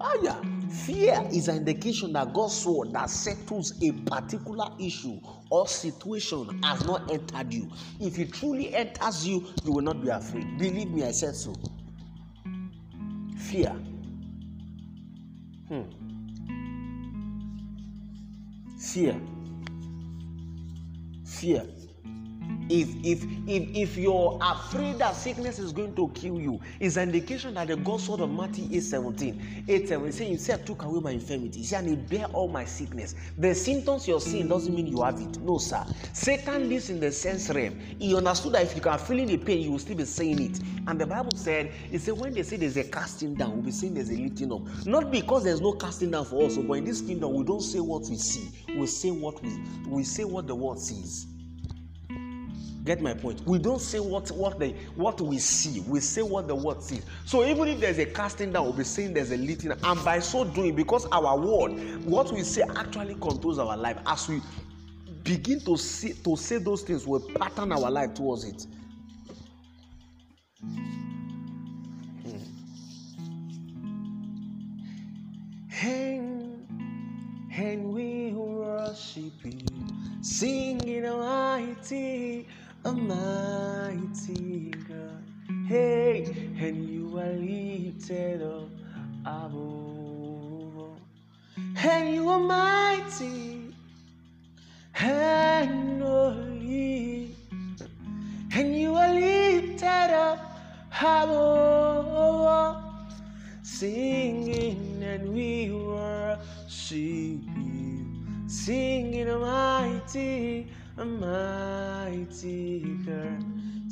Oh 0.01 0.21
yeah 0.23 0.58
Fear 0.71 1.29
is 1.33 1.49
an 1.49 1.59
indication 1.59 2.13
that 2.13 2.33
God's 2.35 2.65
word 2.67 2.93
that 2.93 3.09
settles 3.09 3.73
a 3.83 3.93
particular 3.93 4.69
issue 4.79 5.19
or 5.51 5.67
situation 5.67 6.63
has 6.63 6.85
not 6.85 7.11
entered 7.11 7.53
you. 7.53 7.71
If 8.01 8.19
it 8.19 8.33
truly 8.33 8.75
enters 8.75 9.27
you, 9.27 9.47
you 9.65 9.73
will 9.73 9.83
not 9.83 10.03
be 10.03 10.09
afraid. 10.09 10.59
Believe 10.59 10.91
me, 10.91 11.05
I 11.05 11.13
said 11.13 11.35
so. 11.35 11.55
Fear. 13.39 13.71
Hmm. 15.69 15.83
Fear. 18.79 19.21
Fear 21.25 21.67
if 22.71 22.89
if 23.05 23.25
if 23.47 23.77
if 23.77 23.97
you're 23.97 24.39
afraid 24.43 24.99
that 24.99 25.17
sickness 25.17 25.59
is 25.59 25.73
going 25.73 25.95
to 25.95 26.09
kill 26.15 26.41
you 26.41 26.61
it's 26.81 26.97
an 26.97 27.09
indication 27.09 27.55
that 27.55 27.69
the 27.69 27.77
gospel 27.77 28.23
of 28.23 28.31
matthew 28.31 28.69
8 28.77 28.81
17 28.81 29.65
8 29.69 29.89
7 29.89 30.13
saying 30.13 30.33
you 30.33 30.39
said 30.39 30.67
took 30.67 30.83
away 30.83 31.01
my 31.01 31.11
infirmity. 31.13 31.63
He 31.63 31.75
and 31.75 31.89
he 31.89 31.97
bear 31.97 32.27
all 32.27 32.49
my 32.49 32.65
sickness. 32.65 33.15
The 33.39 33.55
symptoms 33.55 34.07
you're 34.07 34.21
seeing 34.21 34.49
doesn't 34.49 34.75
mean 34.75 34.87
you 34.87 35.03
have 35.03 35.21
it. 35.21 35.41
No 35.41 35.59
sir. 35.59 35.85
Satan 36.13 36.69
lives 36.69 36.91
in 36.91 37.01
the 37.01 37.13
sense 37.13 37.49
realm. 37.51 37.79
He 37.99 38.15
understood 38.15 38.53
that 38.53 38.63
if 38.63 38.75
you 38.75 38.81
can 38.83 38.99
feel 38.99 39.27
the 39.27 39.37
pain 39.39 39.61
you 39.61 39.73
will 39.73 39.79
still 39.79 39.97
be 39.97 40.05
saying 40.05 40.41
it. 40.41 40.61
And 40.87 41.01
the 41.01 41.07
bible 41.07 41.37
said 41.37 41.73
he 41.91 41.99
said 41.99 42.15
when 42.19 42.35
they 42.35 42.43
say 42.43 42.57
there's 42.57 42.77
a 42.77 42.85
casting 42.85 43.35
down 43.35 43.53
we'll 43.53 43.63
be 43.63 43.71
saying 43.71 43.95
there's 43.95 44.11
a 44.11 44.15
lifting 44.17 44.53
up. 44.53 44.63
Not 44.87 45.11
because 45.11 45.45
there's 45.45 45.61
no 45.61 45.73
casting 45.73 46.11
down 46.11 46.25
for 46.25 46.45
us 46.45 46.57
but 46.57 46.75
in 46.75 46.85
this 46.85 47.01
kingdom 47.01 47.35
we 47.35 47.45
don't 47.45 47.63
say 47.63 47.81
what 47.81 48.03
we 48.09 48.17
see. 48.17 48.51
We 48.77 48.87
say 48.87 49.11
what 49.11 49.43
we 49.43 49.51
we 49.87 50.05
say 50.05 50.25
what 50.25 50.47
the 50.47 50.55
word 50.55 50.79
sees 50.79 51.27
Get 52.89 53.03
my 53.03 53.13
point? 53.13 53.43
We 53.45 53.59
don't 53.59 53.83
say 53.83 54.01
what 54.01 54.31
what 54.31 54.59
the 54.59 54.71
what 54.97 55.21
we 55.21 55.37
see. 55.37 55.81
We 55.81 56.01
say 56.01 56.23
what 56.23 56.49
the 56.49 56.55
word 56.55 56.83
sees. 56.83 57.05
So 57.27 57.45
even 57.45 57.69
if 57.69 57.81
there's 57.81 57.99
a 57.99 58.07
casting 58.07 58.51
down, 58.51 58.65
we'll 58.65 58.73
be 58.73 58.85
saying 58.85 59.13
there's 59.13 59.31
a 59.31 59.37
lifting. 59.37 59.73
And 59.73 60.05
by 60.07 60.21
so 60.21 60.43
doing, 60.43 60.75
because 60.75 61.05
our 61.13 61.37
word, 61.37 61.73
what 62.07 62.33
we 62.33 62.43
say 62.43 62.63
actually 62.77 63.17
controls 63.17 63.59
our 63.59 63.77
life. 63.77 63.99
As 64.07 64.27
we 64.27 64.41
begin 65.23 65.61
to 65.67 65.77
see 65.77 66.15
to 66.15 66.35
say 66.35 66.57
those 66.57 66.81
things, 66.81 67.07
we 67.07 67.19
pattern 67.35 67.73
our 67.73 67.91
life 67.91 68.15
towards 68.15 68.45
it. 68.45 68.67
Hmm. 70.63 72.39
And, 75.83 76.67
and 77.53 77.85
we 77.93 78.33
worship 78.33 79.35
you, 79.45 79.59
singing 80.23 81.03
mighty 81.03 82.47
a 82.85 82.93
mighty 82.93 84.71
God. 84.89 85.25
Hey, 85.67 86.25
and 86.59 86.89
you 86.89 87.19
are 87.19 87.33
lifted 87.33 88.43
up 88.43 88.69
above. 89.27 90.99
And 91.83 92.15
you 92.15 92.29
are 92.29 92.39
mighty 92.39 93.75
and 95.01 96.03
holy. 96.03 97.35
And 98.55 98.79
you 98.79 98.95
are 98.95 99.13
lifted 99.15 100.11
up 100.15 100.39
above. 101.01 102.85
Singing 103.63 105.03
and 105.03 105.35
we 105.35 105.71
worship 105.71 106.99
you. 106.99 108.07
Singing 108.47 109.29
a 109.29 109.39
mighty 109.39 110.67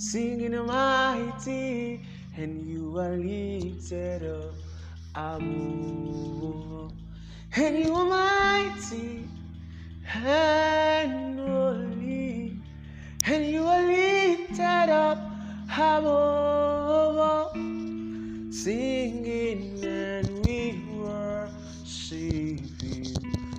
singing 0.06 0.54
mighty, 0.66 2.00
and 2.36 2.64
you 2.64 2.96
are 2.96 3.16
lifted 3.16 4.22
up 4.22 4.54
above. 5.16 6.92
And 7.56 7.78
you 7.78 7.92
are 7.92 8.04
mighty 8.04 9.28
and 10.14 11.40
holy, 11.40 12.56
and 13.26 13.46
you 13.46 13.66
are 13.66 13.84
lifted 13.84 14.90
up 14.90 15.18
above. 15.76 17.56
Singing 18.54 19.84
and 19.84 20.46
we 20.46 20.84
worship 21.02 22.60
you, 22.80 23.04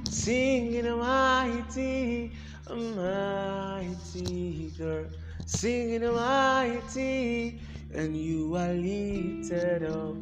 singing 0.10 0.98
mighty 0.98 2.32
mighty 2.70 4.72
girl, 4.78 5.06
singing 5.48 6.04
mighty, 6.14 7.60
and 7.94 8.16
you 8.18 8.56
are 8.56 8.74
lifted 8.74 9.84
up 9.84 10.16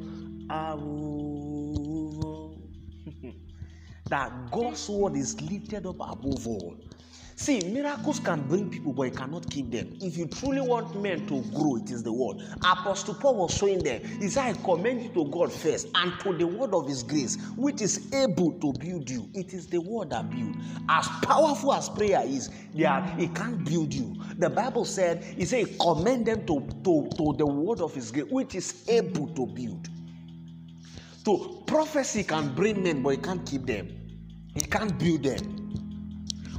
above. 0.50 2.58
that 4.08 4.51
God's 4.51 4.88
word 4.89 5.15
is 5.17 5.39
lifted 5.41 5.86
up 5.88 5.96
above 5.96 6.48
all. 6.48 6.77
See, 7.38 7.60
miracles 7.60 8.22
can 8.22 8.48
bring 8.48 8.70
people, 8.70 8.94
but 8.94 9.04
it 9.04 9.18
cannot 9.18 9.50
keep 9.50 9.70
them. 9.70 9.98
If 10.00 10.18
you 10.18 10.25
truly 10.25 10.62
want 10.62 10.96
men 11.01 11.27
to 11.27 11.42
grow, 11.51 11.75
it 11.75 11.92
is 11.92 12.01
the 12.01 12.13
word. 12.13 12.38
Apostle 12.60 13.13
Paul 13.15 13.36
was 13.36 13.54
showing 13.54 13.80
them, 13.80 14.01
he 14.22 14.30
said, 14.30 14.46
I 14.46 14.54
commend 14.54 15.04
you 15.04 15.10
to 15.10 15.25
God 15.30 15.51
first 15.51 15.89
and 15.96 16.18
to 16.22 16.34
the 16.34 16.48
word 16.48 16.74
of 16.74 16.88
his 16.88 17.04
grace, 17.04 17.38
which 17.58 17.82
is 17.82 18.13
able 18.13 18.54
to 18.54 18.72
build 18.80 19.10
you. 19.10 19.30
It 19.34 19.54
is 19.54 19.68
the 19.68 19.80
word 19.80 20.12
that 20.12 20.30
builds. 20.30 20.58
As 20.88 21.10
powerful 21.24 21.74
as 21.74 21.89
prayer 21.89 22.24
is, 22.25 22.50
are, 22.86 23.13
it 23.20 23.36
can't 23.36 23.65
build 23.65 23.94
you. 23.94 24.15
The 24.38 24.50
Bible 24.50 24.86
said, 24.86 25.22
he 25.22 25.44
said, 25.44 25.77
commend 25.77 26.27
them 26.27 26.46
to, 26.46 26.62
to, 26.86 27.10
to 27.18 27.36
the 27.38 27.46
word 27.46 27.82
of 27.82 27.94
his 27.94 28.12
grace, 28.12 28.27
which 28.30 28.56
is 28.56 28.86
able 28.88 29.27
to 29.27 29.46
build. 29.46 29.89
So 31.25 31.63
prophecy 31.68 32.24
can 32.24 32.56
bring 32.56 32.82
men, 32.82 33.04
but 33.04 33.10
it 33.10 33.24
can't 33.24 33.46
keep 33.46 33.65
them. 33.65 33.89
It 34.56 34.72
can't 34.72 34.98
build 34.98 35.24
them. 35.24 35.64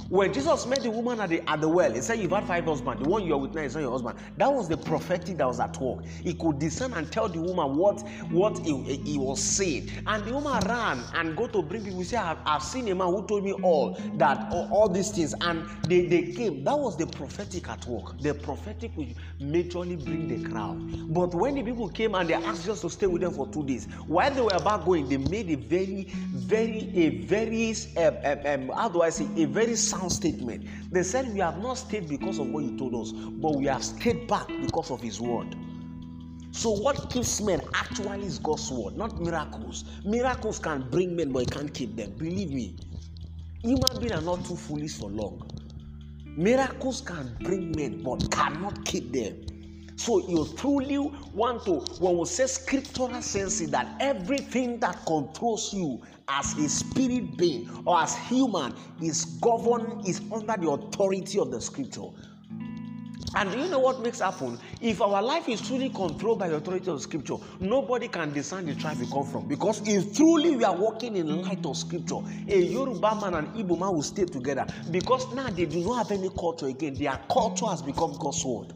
When 0.08 0.32
Jesus 0.32 0.66
met 0.66 0.82
the 0.82 0.90
woman 0.90 1.20
at 1.20 1.30
the, 1.30 1.48
at 1.50 1.60
the 1.60 1.68
well, 1.68 1.92
he 1.92 2.00
said, 2.00 2.18
You've 2.20 2.30
had 2.30 2.44
five 2.44 2.64
husbands. 2.64 3.02
The 3.02 3.08
one 3.08 3.24
you 3.24 3.34
are 3.34 3.38
with 3.38 3.54
now 3.54 3.62
is 3.62 3.74
not 3.74 3.80
your 3.80 3.90
husband. 3.90 4.18
That 4.36 4.52
was 4.52 4.68
the 4.68 4.76
prophetic 4.76 5.38
that 5.38 5.46
was 5.46 5.58
at 5.58 5.80
work. 5.80 6.04
He 6.06 6.34
could 6.34 6.58
discern 6.60 6.92
and 6.94 7.10
tell 7.10 7.28
the 7.28 7.40
woman 7.40 7.76
what, 7.76 8.00
what 8.30 8.58
he, 8.60 8.96
he 9.04 9.18
was 9.18 9.42
saying. 9.42 9.90
And 10.06 10.24
the 10.24 10.32
woman 10.32 10.60
ran 10.66 11.02
and 11.14 11.36
go 11.36 11.48
to 11.48 11.62
bring 11.62 11.84
people. 11.84 12.04
Said, 12.04 12.20
I've, 12.20 12.38
I've 12.46 12.62
seen 12.62 12.88
a 12.88 12.94
man 12.94 13.08
who 13.08 13.26
told 13.26 13.44
me 13.44 13.52
all 13.52 13.98
that, 14.14 14.52
all, 14.52 14.68
all 14.72 14.88
these 14.88 15.10
things. 15.10 15.34
And 15.40 15.68
they, 15.88 16.06
they 16.06 16.32
came. 16.32 16.62
That 16.64 16.78
was 16.78 16.96
the 16.96 17.06
prophetic 17.06 17.68
at 17.68 17.84
work. 17.86 18.18
The 18.20 18.34
prophetic 18.34 18.96
will 18.96 19.08
majorly 19.40 20.02
bring 20.04 20.28
the 20.28 20.48
crowd. 20.48 20.78
But 21.12 21.34
when 21.34 21.56
the 21.56 21.62
people 21.62 21.88
came 21.88 22.14
and 22.14 22.28
they 22.28 22.34
asked 22.34 22.62
Jesus 22.62 22.80
to 22.82 22.90
stay 22.90 23.06
with 23.06 23.22
them 23.22 23.32
for 23.32 23.48
two 23.48 23.64
days, 23.64 23.86
while 24.06 24.32
they 24.32 24.40
were 24.40 24.50
about 24.54 24.84
going, 24.84 25.08
they 25.08 25.16
made 25.16 25.50
a 25.50 25.56
very, 25.56 26.04
very, 26.32 26.90
a 26.94 27.08
very, 27.24 27.74
um, 27.96 28.16
um, 28.24 28.38
um, 28.46 28.68
how 28.76 28.88
do 28.88 29.02
I 29.02 29.10
say, 29.10 29.26
a 29.36 29.46
very 29.46 29.74
sound 29.96 30.12
statement. 30.12 30.66
They 30.90 31.02
said, 31.02 31.32
We 31.32 31.40
have 31.40 31.58
not 31.58 31.74
stayed 31.74 32.08
because 32.08 32.38
of 32.38 32.48
what 32.48 32.64
you 32.64 32.76
told 32.76 32.94
us, 32.94 33.12
but 33.12 33.56
we 33.56 33.66
have 33.66 33.82
stayed 33.82 34.26
back 34.28 34.48
because 34.48 34.90
of 34.90 35.00
His 35.00 35.20
word. 35.20 35.56
So, 36.52 36.70
what 36.70 37.10
keeps 37.10 37.40
men 37.40 37.60
actually 37.74 38.24
is 38.26 38.38
God's 38.38 38.70
word, 38.70 38.96
not 38.96 39.20
miracles. 39.20 39.84
Miracles 40.04 40.58
can 40.58 40.88
bring 40.90 41.16
men, 41.16 41.32
but 41.32 41.42
it 41.44 41.50
can't 41.50 41.72
keep 41.72 41.96
them. 41.96 42.12
Believe 42.16 42.50
me, 42.50 42.76
human 43.62 44.00
beings 44.00 44.12
are 44.12 44.22
not 44.22 44.44
too 44.44 44.56
foolish 44.56 44.96
for 44.98 45.10
long. 45.10 45.42
Miracles 46.24 47.00
can 47.00 47.36
bring 47.40 47.72
men, 47.76 48.02
but 48.02 48.30
cannot 48.30 48.84
keep 48.84 49.12
them. 49.12 49.55
So 49.96 50.26
you 50.28 50.46
truly 50.56 50.98
want 51.32 51.64
to, 51.64 51.80
when 52.00 52.18
we 52.18 52.26
say 52.26 52.46
scriptural 52.46 53.20
sense, 53.22 53.60
that 53.70 53.96
everything 54.00 54.78
that 54.80 55.04
controls 55.06 55.72
you 55.72 56.02
as 56.28 56.56
a 56.58 56.68
spirit 56.68 57.36
being 57.36 57.68
or 57.84 58.00
as 58.00 58.14
human 58.16 58.74
is 59.02 59.24
governed, 59.40 60.06
is 60.06 60.20
under 60.32 60.56
the 60.56 60.70
authority 60.70 61.38
of 61.38 61.50
the 61.50 61.60
scripture. 61.60 62.08
And 63.34 63.50
do 63.52 63.58
you 63.58 63.68
know 63.68 63.78
what 63.80 64.00
makes 64.02 64.20
happen? 64.20 64.58
If 64.80 65.02
our 65.02 65.20
life 65.22 65.46
is 65.48 65.60
truly 65.60 65.90
controlled 65.90 66.38
by 66.38 66.48
the 66.48 66.56
authority 66.56 66.90
of 66.90 67.02
Scripture, 67.02 67.34
nobody 67.60 68.08
can 68.08 68.32
discern 68.32 68.64
the 68.64 68.74
tribe 68.74 68.96
we 68.98 69.06
come 69.10 69.26
from. 69.26 69.46
Because 69.46 69.86
if 69.86 70.16
truly 70.16 70.56
we 70.56 70.64
are 70.64 70.74
walking 70.74 71.16
in 71.16 71.42
light 71.42 71.66
of 71.66 71.76
Scripture, 71.76 72.20
a 72.48 72.58
Yoruba 72.58 73.14
man 73.20 73.34
and 73.34 73.48
Igbo 73.54 73.78
man 73.78 73.92
will 73.92 74.02
stay 74.02 74.24
together. 74.24 74.66
Because 74.90 75.30
now 75.34 75.50
they 75.50 75.66
do 75.66 75.80
not 75.84 76.08
have 76.08 76.18
any 76.18 76.30
culture 76.30 76.68
again. 76.68 76.94
Their 76.94 77.20
culture 77.30 77.66
has 77.66 77.82
become 77.82 78.16
God's 78.18 78.42
word. 78.42 78.72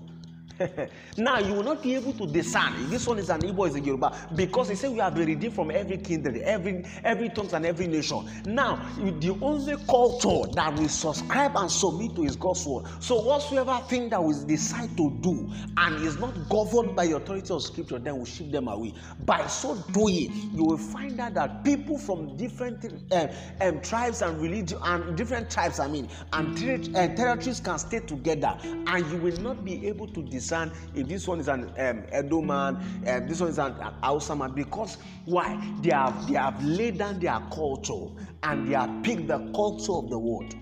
now 1.16 1.38
you 1.38 1.54
will 1.54 1.62
not 1.62 1.82
be 1.82 1.94
able 1.94 2.12
to 2.12 2.26
discern 2.26 2.74
if 2.84 2.90
this 2.90 3.06
one 3.06 3.18
is 3.18 3.30
an 3.30 3.40
Igbo 3.42 3.68
is 3.68 3.74
a 3.76 3.80
Yoruba 3.80 4.28
because 4.34 4.68
he 4.68 4.74
said 4.74 4.90
we 4.90 4.98
have 4.98 5.14
been 5.14 5.26
redeemed 5.26 5.54
from 5.54 5.70
every 5.70 5.98
kindred, 5.98 6.36
every 6.38 6.84
every 7.04 7.28
tongue 7.30 7.52
and 7.54 7.64
every 7.66 7.86
nation. 7.86 8.28
Now 8.44 8.76
the 8.96 9.36
only 9.40 9.76
culture 9.88 10.52
that 10.54 10.74
we 10.78 10.88
subscribe 10.88 11.52
and 11.56 11.70
submit 11.70 12.14
to 12.16 12.24
is 12.24 12.36
God's 12.36 12.66
word. 12.66 12.84
So 13.00 13.22
whatsoever 13.22 13.80
thing 13.88 14.08
that 14.10 14.22
we 14.22 14.34
decide 14.46 14.96
to 14.96 15.18
do 15.20 15.50
and 15.76 16.04
is 16.04 16.18
not 16.18 16.48
governed 16.48 16.94
by 16.94 17.06
the 17.06 17.16
authority 17.16 17.52
of 17.54 17.62
Scripture, 17.62 17.98
then 17.98 18.18
we 18.18 18.26
ship 18.26 18.50
them 18.50 18.68
away. 18.68 18.94
By 19.20 19.46
so 19.46 19.76
doing, 19.92 20.50
you 20.54 20.64
will 20.64 20.78
find 20.78 21.18
out 21.20 21.34
that 21.34 21.64
people 21.64 21.98
from 21.98 22.36
different 22.36 22.84
uh, 23.12 23.28
um, 23.60 23.80
tribes 23.80 24.22
and 24.22 24.40
religion 24.40 24.78
and 24.82 25.16
different 25.16 25.50
tribes, 25.50 25.78
I 25.80 25.88
mean, 25.88 26.08
and 26.32 26.56
ter- 26.56 26.74
uh, 26.98 27.08
territories 27.14 27.60
can 27.60 27.78
stay 27.78 28.00
together, 28.00 28.56
and 28.62 29.10
you 29.10 29.16
will 29.18 29.36
not 29.40 29.64
be 29.64 29.86
able 29.88 30.06
to 30.08 30.22
discern 30.22 30.49
understand 30.52 30.72
if 30.94 31.08
this 31.08 31.26
one 31.28 31.40
is 31.40 31.48
an 31.48 31.70
um, 31.78 32.04
Edo 32.16 32.40
man, 32.40 32.76
um, 33.06 33.28
this 33.28 33.40
one 33.40 33.50
is 33.50 33.58
an 33.58 33.74
Hausa 34.02 34.34
man, 34.34 34.52
because 34.52 34.98
why? 35.24 35.56
They 35.80 35.90
have 35.90 36.28
they 36.28 36.34
have 36.34 36.62
laid 36.64 36.98
down 36.98 37.18
their 37.20 37.40
culture 37.52 38.06
and 38.42 38.68
they 38.68 38.74
have 38.74 39.02
picked 39.02 39.28
the 39.28 39.38
culture 39.54 39.92
of 39.92 40.10
the 40.10 40.18
world. 40.18 40.54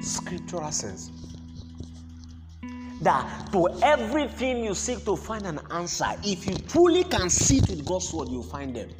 Scriptural 0.00 0.70
sense. 0.72 1.10
That 3.02 3.48
for 3.50 3.68
everything 3.82 4.64
you 4.64 4.74
seek 4.74 5.04
to 5.06 5.16
find 5.16 5.44
an 5.44 5.58
answer, 5.70 6.06
if 6.22 6.46
you 6.46 6.54
truly 6.68 7.04
can 7.04 7.28
sit 7.30 7.68
with 7.68 7.84
God's 7.84 8.12
word, 8.12 8.28
you'll 8.28 8.44
find 8.44 8.76
them. 8.76 8.90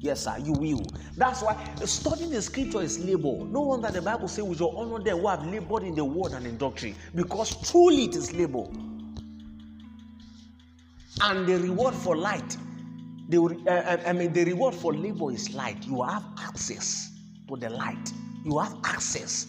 Yes, 0.00 0.24
sir, 0.24 0.36
you 0.42 0.52
will. 0.52 0.82
That's 1.16 1.40
why 1.40 1.56
studying 1.84 2.30
the 2.30 2.42
scripture 2.42 2.82
is 2.82 2.98
labor. 2.98 3.44
No 3.44 3.60
wonder 3.60 3.90
the 3.90 4.02
Bible 4.02 4.28
says 4.28 4.44
we 4.44 4.56
shall 4.56 4.76
honor 4.76 5.02
them 5.02 5.18
who 5.18 5.28
have 5.28 5.46
labored 5.46 5.84
in 5.84 5.94
the 5.94 6.04
word 6.04 6.32
and 6.32 6.46
in 6.46 6.58
doctrine, 6.58 6.94
because 7.14 7.70
truly 7.70 8.04
it 8.04 8.16
is 8.16 8.32
labor 8.34 8.66
and 11.22 11.46
the 11.46 11.56
reward 11.58 11.94
for 11.94 12.16
light 12.16 12.56
the 13.28 13.38
uh, 13.68 13.96
i 14.06 14.12
mean 14.12 14.32
the 14.32 14.44
reward 14.44 14.74
for 14.74 14.92
labor 14.94 15.32
is 15.32 15.54
light. 15.54 15.84
You 15.86 16.02
have 16.02 16.24
access 16.38 17.10
to 17.48 17.56
the 17.56 17.70
light. 17.70 18.12
You 18.44 18.58
have 18.58 18.76
access 18.84 19.46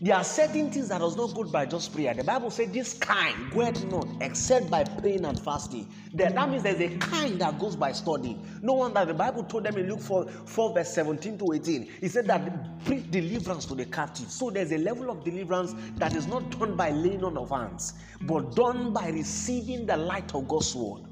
There 0.00 0.14
are 0.14 0.22
certain 0.22 0.70
things 0.70 0.90
that 0.90 0.98
does 0.98 1.16
not 1.16 1.34
go 1.34 1.42
by 1.42 1.66
just 1.66 1.92
prayer. 1.92 2.14
The 2.14 2.22
Bible 2.22 2.50
said 2.50 2.72
this 2.72 2.94
kind 2.94 3.50
goeth 3.50 3.84
not 3.86 4.06
except 4.20 4.70
by 4.70 4.84
praying 4.84 5.24
and 5.24 5.38
fasting. 5.40 5.88
That, 6.14 6.36
that 6.36 6.48
means 6.48 6.62
there's 6.62 6.80
a 6.80 6.96
kind 6.98 7.40
that 7.40 7.58
goes 7.58 7.74
by 7.74 7.90
studying. 7.90 8.46
No 8.62 8.74
wonder 8.74 9.04
the 9.04 9.14
Bible 9.14 9.42
told 9.42 9.64
them 9.64 9.76
in 9.76 9.88
Luke 9.88 10.00
4, 10.00 10.26
4 10.28 10.74
verse 10.74 10.94
17 10.94 11.38
to 11.38 11.52
18. 11.52 11.82
He 12.00 12.06
said 12.06 12.26
that 12.26 12.84
preach 12.84 13.10
deliverance 13.10 13.66
to 13.66 13.74
the 13.74 13.86
captive. 13.86 14.30
So 14.30 14.50
there's 14.50 14.70
a 14.70 14.78
level 14.78 15.10
of 15.10 15.24
deliverance 15.24 15.74
that 15.96 16.14
is 16.14 16.28
not 16.28 16.48
done 16.56 16.76
by 16.76 16.90
laying 16.90 17.24
on 17.24 17.36
of 17.36 17.50
hands, 17.50 17.94
but 18.22 18.54
done 18.54 18.92
by 18.92 19.08
receiving 19.08 19.84
the 19.84 19.96
light 19.96 20.32
of 20.32 20.46
God's 20.46 20.76
word. 20.76 21.02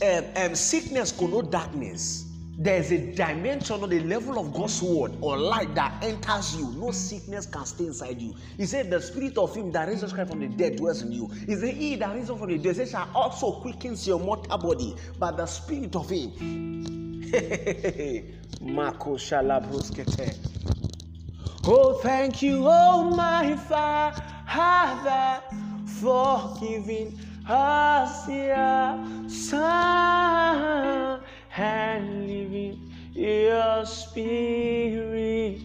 Um, 0.00 0.24
um, 0.36 0.54
sickness 0.54 1.10
connotes 1.10 1.48
darkness 1.48 2.27
there's 2.60 2.90
a 2.90 3.12
dimension 3.14 3.80
or 3.80 3.86
the 3.86 4.00
level 4.00 4.36
of 4.36 4.52
God's 4.52 4.82
word 4.82 5.16
or 5.20 5.38
light 5.38 5.72
that 5.76 6.02
enters 6.02 6.56
you. 6.56 6.68
No 6.72 6.90
sickness 6.90 7.46
can 7.46 7.64
stay 7.64 7.86
inside 7.86 8.20
you. 8.20 8.34
He 8.56 8.66
said, 8.66 8.90
The 8.90 9.00
spirit 9.00 9.38
of 9.38 9.54
him 9.54 9.70
that 9.72 9.86
raised 9.86 10.12
Christ 10.12 10.30
from 10.30 10.40
the 10.40 10.48
dead 10.48 10.76
dwells 10.76 11.02
in 11.02 11.12
you. 11.12 11.28
He 11.46 11.54
said, 11.54 11.74
He 11.74 11.94
that 11.94 12.12
raised 12.16 12.26
from 12.26 12.48
the 12.48 12.58
dead 12.58 12.88
shall 12.88 13.08
also 13.14 13.52
quickens 13.60 14.04
your 14.08 14.18
mortal 14.18 14.58
body, 14.58 14.96
but 15.20 15.36
the 15.36 15.46
spirit 15.46 15.94
of 15.94 16.10
him. 16.10 16.32
Oh, 21.64 21.92
thank 22.02 22.42
you, 22.42 22.64
oh 22.66 23.14
my 23.14 23.54
Father, 23.54 25.42
for 26.00 26.56
giving 26.58 27.20
us 27.46 28.28
your 28.28 29.28
Son 29.28 31.17
and 31.58 32.26
living 32.26 32.90
your 33.12 33.84
spirit. 33.84 35.60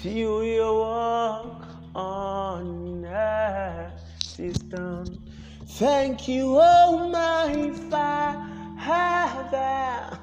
Feel 0.00 0.44
your 0.44 0.74
walk 0.80 1.62
on 1.94 3.04
earth 3.04 4.02
is 4.38 4.62
done. 4.62 5.18
Thank 5.66 6.26
you, 6.28 6.56
oh 6.58 7.08
my 7.08 7.70
Father, 7.90 8.48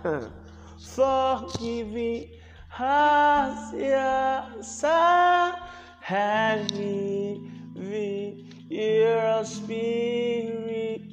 for 0.80 1.48
giving 1.60 2.30
us 2.80 3.74
your 3.74 4.64
Son. 4.64 5.54
And 6.10 6.72
living 7.76 8.54
your 8.70 9.46
spirit 9.46 11.13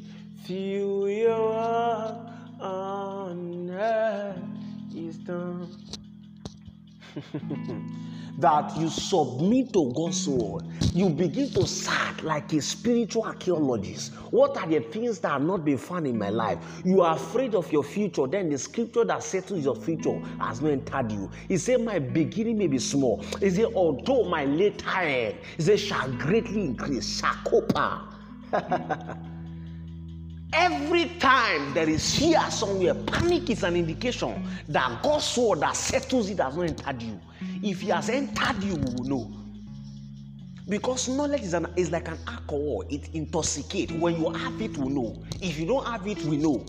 that 8.39 8.77
you 8.77 8.89
submit 8.89 9.73
to 9.73 9.93
God's 9.95 10.29
word, 10.29 10.65
you 10.95 11.11
begin 11.11 11.51
to 11.51 11.67
search 11.67 12.23
like 12.23 12.53
a 12.53 12.61
spiritual 12.61 13.25
archaeologist. 13.25 14.13
What 14.31 14.57
are 14.57 14.67
the 14.67 14.81
things 14.81 15.19
that 15.21 15.33
have 15.33 15.43
not 15.43 15.65
been 15.65 15.79
found 15.79 16.07
in 16.07 16.19
my 16.19 16.31
life? 16.31 16.59
You 16.85 17.03
are 17.03 17.17
afraid 17.17 17.55
of 17.55 17.71
your 17.73 17.85
future, 17.85 18.27
then 18.27 18.49
the 18.49 18.59
scripture 18.59 19.05
that 19.05 19.23
settles 19.23 19.65
your 19.65 19.77
future 19.77 20.19
has 20.41 20.61
not 20.61 20.73
entered 20.73 21.13
you. 21.13 21.31
He 21.49 21.59
said, 21.59 21.83
My 21.83 21.99
beginning 21.99 22.59
may 22.59 22.67
be 22.67 22.79
small. 22.79 23.23
He 23.41 23.51
said, 23.51 23.67
Although 23.75 24.25
my 24.25 24.45
later 24.45 24.89
end, 24.91 25.37
he 25.57 25.63
said, 25.63 25.81
shall 25.81 26.11
greatly 26.13 26.65
increase. 26.65 27.21
Shakopa. 27.21 28.07
Every 30.53 31.07
time 31.21 31.73
there 31.75 31.89
is 31.89 32.19
fear 32.19 32.41
somewhere, 32.51 32.95
panic 32.95 33.51
is 33.51 33.63
an 33.63 33.77
indication 33.77 34.49
that 34.69 35.03
God's 35.03 35.37
word 35.37 35.61
that 35.61 35.77
settles 35.77 36.29
it 36.29 36.41
has 36.41 36.57
not 36.57 36.67
entered 36.67 37.03
you. 37.03 37.21
If 37.63 37.81
He 37.81 37.89
has 37.91 38.09
entered 38.09 38.63
you, 38.63 38.75
we 38.75 38.95
will 38.95 39.05
know. 39.05 39.33
Because 40.69 41.09
knowledge 41.09 41.43
is, 41.43 41.55
an, 41.55 41.67
is 41.77 41.91
like 41.91 42.09
an 42.09 42.19
alcohol, 42.27 42.85
it 42.91 43.09
intoxicates. 43.13 43.93
When 43.93 44.21
you 44.21 44.31
have 44.31 44.61
it, 44.61 44.77
we 44.77 44.89
know. 44.89 45.23
If 45.41 45.59
you 45.59 45.67
don't 45.67 45.85
have 45.87 46.07
it, 46.07 46.23
we 46.25 46.37
know. 46.37 46.65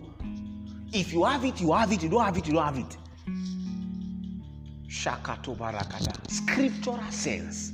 If 0.93 1.13
you 1.13 1.23
have 1.23 1.45
it, 1.45 1.59
you 1.61 1.71
have 1.73 1.91
it. 1.91 2.03
You 2.03 2.09
don't 2.09 2.25
have 2.25 2.37
it, 2.37 2.47
you 2.47 2.53
don't 2.53 2.65
have 2.65 2.77
it. 2.77 2.97
Shakato 4.87 5.55
barakada. 5.55 6.29
Scriptural 6.29 7.11
sense. 7.11 7.73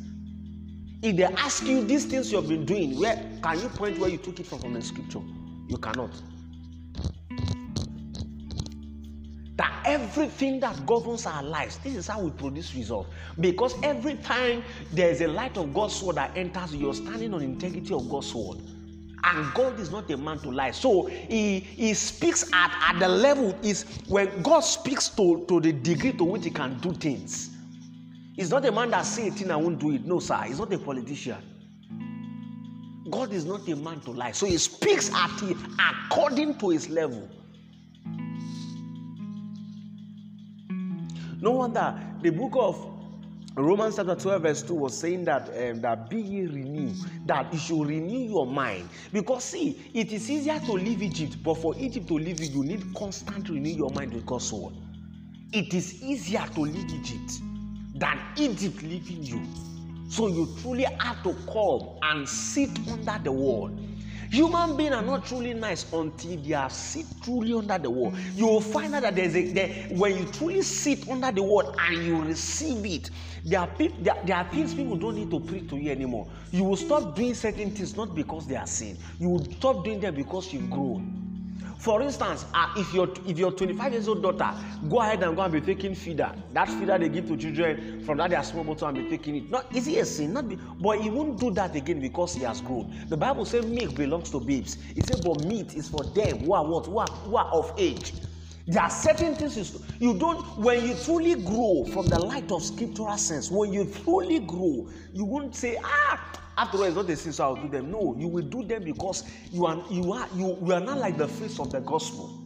If 1.02 1.16
they 1.16 1.24
ask 1.24 1.66
you 1.66 1.84
these 1.84 2.06
things 2.06 2.32
you 2.32 2.38
have 2.40 2.48
been 2.50 2.66
doing, 2.66 3.00
where 3.00 3.16
can 3.42 3.60
you 3.60 3.70
point 3.70 4.00
where 4.00 4.10
you 4.10 4.18
took 4.18 4.40
it 4.40 4.46
from 4.46 4.60
from 4.60 4.74
the 4.74 4.82
scripture? 4.82 5.22
You 5.68 5.78
cannot. 5.78 6.12
That 9.58 9.82
everything 9.86 10.60
that 10.60 10.86
governs 10.86 11.26
our 11.26 11.44
lives, 11.44 11.80
this 11.80 11.96
is 11.96 12.08
how 12.08 12.22
we 12.22 12.30
produce 12.32 12.74
results. 12.76 13.10
Because 13.40 13.74
every 13.84 14.16
time 14.16 14.64
there 14.94 15.10
is 15.10 15.22
a 15.22 15.28
light 15.28 15.58
of 15.58 15.74
God's 15.74 16.02
word 16.02 16.18
that 16.18 16.38
enters, 16.38 16.76
you're 16.76 16.94
standing 16.94 17.34
on 17.34 17.42
integrity 17.42 17.94
of 17.94 18.08
God's 18.10 18.34
word. 18.34 18.60
And 19.24 19.54
God 19.56 19.80
is 19.80 19.92
not 19.92 20.10
a 20.12 20.16
man 20.16 20.40
to 20.40 20.52
lie. 20.52 20.72
So 20.72 21.08
he, 21.08 21.60
he 21.60 21.94
speaks 21.96 22.50
at, 22.54 22.72
at 22.90 23.00
the 23.00 23.08
level 23.08 23.58
is 23.64 23.84
when 24.08 24.42
God 24.44 24.62
speaks 24.62 25.10
to, 25.10 25.44
to 25.48 25.60
the 25.60 25.74
degree 25.74 26.14
to 26.14 26.24
which 26.24 26.44
he 26.46 26.52
can 26.52 26.80
do 26.80 26.94
things. 26.94 27.50
He's 28.36 28.52
not 28.52 28.64
a 28.66 28.72
man 28.72 28.92
that 28.92 29.01
say 29.01 29.27
a 29.27 29.32
thing 29.32 29.50
and 29.50 29.62
won't 29.62 29.80
do 29.80 29.92
it. 29.92 30.06
No, 30.06 30.20
sir. 30.20 30.38
He's 30.46 30.60
not 30.60 30.72
a 30.72 30.77
politician. 30.77 31.38
God 33.09 33.33
is 33.33 33.46
not 33.46 33.67
a 33.67 33.75
man 33.75 34.00
to 34.01 34.11
lie. 34.11 34.31
So 34.31 34.46
he 34.46 34.57
speaks 34.57 35.13
at 35.13 35.41
it 35.43 35.57
according 35.79 36.57
to 36.59 36.70
his 36.70 36.89
level. 36.89 37.29
No 41.39 41.51
wonder 41.51 42.00
the 42.22 42.31
book 42.31 42.53
of 42.55 42.98
Romans 43.55 43.96
chapter 43.96 44.15
12, 44.15 44.41
verse 44.41 44.61
2 44.63 44.74
was 44.75 44.98
saying 44.98 45.25
that 45.25 45.50
um, 45.50 45.81
that 45.81 46.09
be 46.09 46.22
ye 46.22 46.41
renewed, 46.46 46.96
that 47.25 47.51
you 47.51 47.57
should 47.57 47.87
renew 47.87 48.29
your 48.29 48.46
mind. 48.46 48.87
Because 49.11 49.46
see, 49.46 49.81
it 49.96 50.11
is 50.11 50.29
easier 50.29 50.59
to 50.59 50.74
leave 50.74 51.01
Egypt, 51.01 51.37
but 51.43 51.55
for 51.55 51.75
Egypt 51.77 52.07
to 52.09 52.13
leave 52.15 52.39
you, 52.39 52.61
you 52.61 52.63
need 52.63 52.93
constant 52.96 53.50
renew 53.50 53.72
your 53.72 53.89
mind 53.91 54.13
with 54.13 54.25
God's. 54.27 54.53
It 55.53 55.74
is 55.74 56.03
easier 56.03 56.46
to 56.53 56.61
leave 56.61 56.89
Egypt 56.89 57.39
than 57.96 58.20
Egypt 58.35 58.83
leaving 58.83 59.24
you. 59.24 59.41
So 60.07 60.27
you 60.27 60.55
truly 60.61 60.85
have 61.00 61.22
to 61.24 61.33
come 61.51 61.98
and 62.01 62.27
sit 62.27 62.72
under 62.89 63.20
the 63.24 63.31
wall. 63.31 63.72
Human 64.31 64.75
beings 64.75 64.93
are 64.93 65.01
not 65.01 65.25
truly 65.25 65.53
nice 65.53 65.91
until 65.93 66.37
they 66.37 66.53
are 66.53 66.70
sit 66.70 67.05
truly 67.24 67.53
under 67.53 67.77
the 67.77 67.89
wall. 67.89 68.13
You 68.35 68.48
will 68.48 68.61
find 68.61 68.93
out 68.96 69.03
that 69.03 69.15
there's 69.15 69.35
a 69.35 69.53
there, 69.53 69.70
when 69.91 70.17
you 70.17 70.25
truly 70.25 70.61
sit 70.63 71.07
under 71.09 71.31
the 71.31 71.43
wall 71.43 71.74
and 71.79 72.05
you 72.05 72.22
receive 72.22 72.85
it, 72.85 73.09
there 73.46 73.61
are 73.61 73.70
there, 73.77 74.15
there, 74.25 74.35
are 74.35 74.50
things 74.50 74.74
people 74.74 74.98
don't 74.98 75.15
need 75.15 75.31
to 75.31 75.39
preach 75.39 75.70
to 75.70 75.77
you 75.77 75.91
anymore. 75.91 76.27
You 76.51 76.65
will 76.65 76.75
stop 76.75 77.15
doing 77.15 77.33
certain 77.35 77.72
things 77.72 77.96
not 77.96 78.13
because 78.15 78.48
they 78.48 78.57
are 78.57 78.67
sin. 78.67 78.98
You 79.20 79.29
will 79.29 79.46
stop 79.46 79.85
doing 79.85 80.01
them 80.01 80.15
because 80.15 80.51
you've 80.51 80.70
grown. 80.70 81.26
For 81.77 82.01
instance, 82.01 82.46
uh, 82.53 82.74
if 82.75 82.92
your 82.94 83.07
if 83.27 83.37
your 83.37 83.51
25 83.51 83.94
years 83.94 84.07
old 84.07 84.24
daughter 84.24 84.51
go 84.90 85.00
ahead 85.01 85.22
and 85.24 85.35
go 85.35 85.44
and 85.44 85.53
be 85.53 85.61
taking 85.61 85.94
feeder, 85.94 86.33
that 86.51 86.68
feeder 86.70 86.98
they 86.98 87.07
give 87.09 87.27
to 87.27 87.37
children 87.37 88.03
from 88.03 88.18
that 88.18 88.31
their 88.31 88.44
small 88.44 88.63
bottle 88.63 88.87
and 88.87 88.98
be 88.98 89.09
taking 89.09 89.35
it. 89.35 89.50
Not 89.51 89.74
is 89.75 89.87
it 89.87 89.98
a 90.00 90.05
sin? 90.05 90.33
Not 90.33 90.50
be, 90.50 90.55
but 90.55 91.00
he 91.00 91.09
won't 91.11 91.40
do 91.40 91.51
that 91.51 91.75
again 91.75 92.00
because 92.01 92.33
he 92.35 92.42
has 92.44 92.61
grown. 92.61 93.05
The 93.09 93.18
Bible 93.18 93.46
says 93.46 93.63
milk 93.63 93.96
belongs 93.96 94.31
to 94.31 94.40
babes. 94.40 94.77
It 94.96 95.05
says, 95.05 95.20
but 95.20 95.35
meat 95.35 95.75
is 95.75 95.87
for 95.87 96.03
them 96.03 96.40
who 96.40 96.53
are 96.53 96.66
what 96.66 96.87
who 96.87 96.98
are, 96.98 97.09
who 97.09 97.35
are 97.37 97.51
of 97.53 97.72
age. 97.77 98.13
There 98.66 98.81
are 98.81 98.90
certain 98.90 99.35
things 99.35 99.57
you 100.00 100.18
don't 100.18 100.57
when 100.57 100.83
you 100.85 100.96
truly 100.96 101.35
grow 101.35 101.85
from 101.85 102.09
the 102.09 102.20
light 102.20 102.51
of 102.51 102.63
scriptural 102.63 103.18
sense. 103.18 103.51
When 103.51 103.72
you 103.72 103.85
truly 103.85 104.40
grow, 104.40 104.90
you 105.13 105.25
won't 105.25 105.55
say, 105.55 105.79
ah 105.83 106.47
after 106.57 106.77
all, 106.77 106.83
it's 106.83 106.96
not 106.96 107.09
a 107.09 107.15
sin, 107.15 107.33
so 107.33 107.43
I'll 107.43 107.55
do 107.55 107.70
them. 107.70 107.91
No, 107.91 108.15
you 108.17 108.27
will 108.27 108.43
do 108.43 108.63
them 108.63 108.83
because 108.83 109.24
you 109.51 109.65
are 109.65 109.83
you 109.89 110.11
are 110.11 110.27
you, 110.35 110.57
you 110.65 110.74
are 110.74 110.79
not 110.79 110.98
like 110.98 111.17
the 111.17 111.27
face 111.27 111.59
of 111.59 111.72
the 111.72 111.81
gospel. 111.81 112.43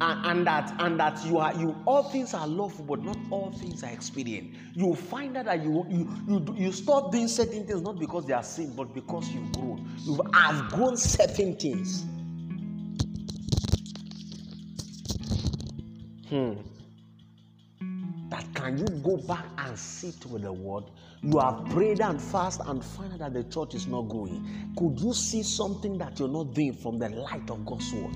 And, 0.00 0.26
and, 0.26 0.46
that 0.46 0.74
and 0.80 0.98
that 0.98 1.24
you 1.24 1.38
are 1.38 1.54
you 1.54 1.74
all 1.86 2.04
things 2.04 2.34
are 2.34 2.46
lawful, 2.46 2.84
but 2.84 3.02
not 3.02 3.16
all 3.30 3.52
things 3.52 3.82
are 3.82 3.90
expedient. 3.90 4.54
You 4.74 4.94
find 4.94 5.36
out 5.36 5.46
that 5.46 5.62
you 5.64 5.84
you 5.88 6.08
you, 6.28 6.54
you 6.56 6.72
stop 6.72 7.10
doing 7.10 7.28
certain 7.28 7.66
things 7.66 7.80
not 7.80 7.98
because 7.98 8.26
they 8.26 8.32
are 8.32 8.42
sin, 8.42 8.72
but 8.76 8.92
because 8.94 9.28
you've 9.30 9.52
grown. 9.52 9.88
You 10.04 10.20
have 10.32 10.68
grown 10.70 10.96
certain 10.96 11.56
things. 11.56 12.04
Hmm. 16.28 16.54
That 18.30 18.44
can 18.54 18.78
you 18.78 18.86
go 19.02 19.16
back 19.16 19.44
and 19.58 19.78
sit 19.78 20.26
with 20.26 20.42
the 20.42 20.52
word? 20.52 20.84
You 21.24 21.38
have 21.38 21.64
prayed 21.70 22.02
and 22.02 22.20
fast 22.20 22.60
and 22.66 22.84
find 22.84 23.14
out 23.14 23.18
that 23.20 23.32
the 23.32 23.44
church 23.44 23.74
is 23.74 23.86
not 23.86 24.02
growing. 24.10 24.46
Could 24.76 25.00
you 25.00 25.14
see 25.14 25.42
something 25.42 25.96
that 25.96 26.18
you're 26.18 26.28
not 26.28 26.52
doing 26.52 26.74
from 26.74 26.98
the 26.98 27.08
light 27.08 27.48
of 27.48 27.64
God's 27.64 27.90
word? 27.94 28.14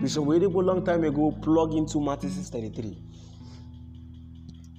Bishop 0.00 0.24
Oyedepo 0.24 0.54
a 0.54 0.58
long 0.58 0.84
time 0.86 1.04
ago 1.04 1.32
plug 1.42 1.74
into 1.74 2.00
Matthew 2.00 2.30
6:33. 2.30 2.96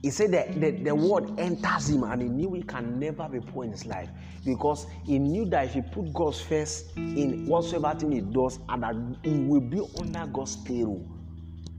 He 0.01 0.09
said 0.09 0.31
that 0.31 0.59
the, 0.59 0.71
the 0.71 0.95
word 0.95 1.39
enters 1.39 1.89
him 1.89 2.03
and 2.03 2.21
he 2.21 2.29
knew 2.29 2.53
he 2.53 2.63
can 2.63 2.99
never 2.99 3.29
be 3.29 3.41
poor 3.41 3.63
in 3.65 3.71
his 3.71 3.85
life 3.85 4.09
because 4.43 4.87
he 5.03 5.19
knew 5.19 5.45
that 5.45 5.65
if 5.65 5.73
he 5.73 5.81
put 5.81 6.11
God 6.13 6.35
first 6.35 6.95
in 6.97 7.45
whatsoever 7.45 7.97
thing 7.99 8.11
he 8.11 8.21
does 8.21 8.59
and 8.69 8.83
that 8.83 8.95
he 9.23 9.37
will 9.39 9.61
be 9.61 9.81
under 9.99 10.25
God's 10.27 10.57
payroll 10.57 11.14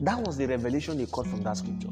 That 0.00 0.26
was 0.26 0.36
the 0.36 0.46
revelation 0.46 0.98
he 0.98 1.06
caught 1.06 1.26
from 1.26 1.42
that 1.42 1.56
scripture. 1.56 1.88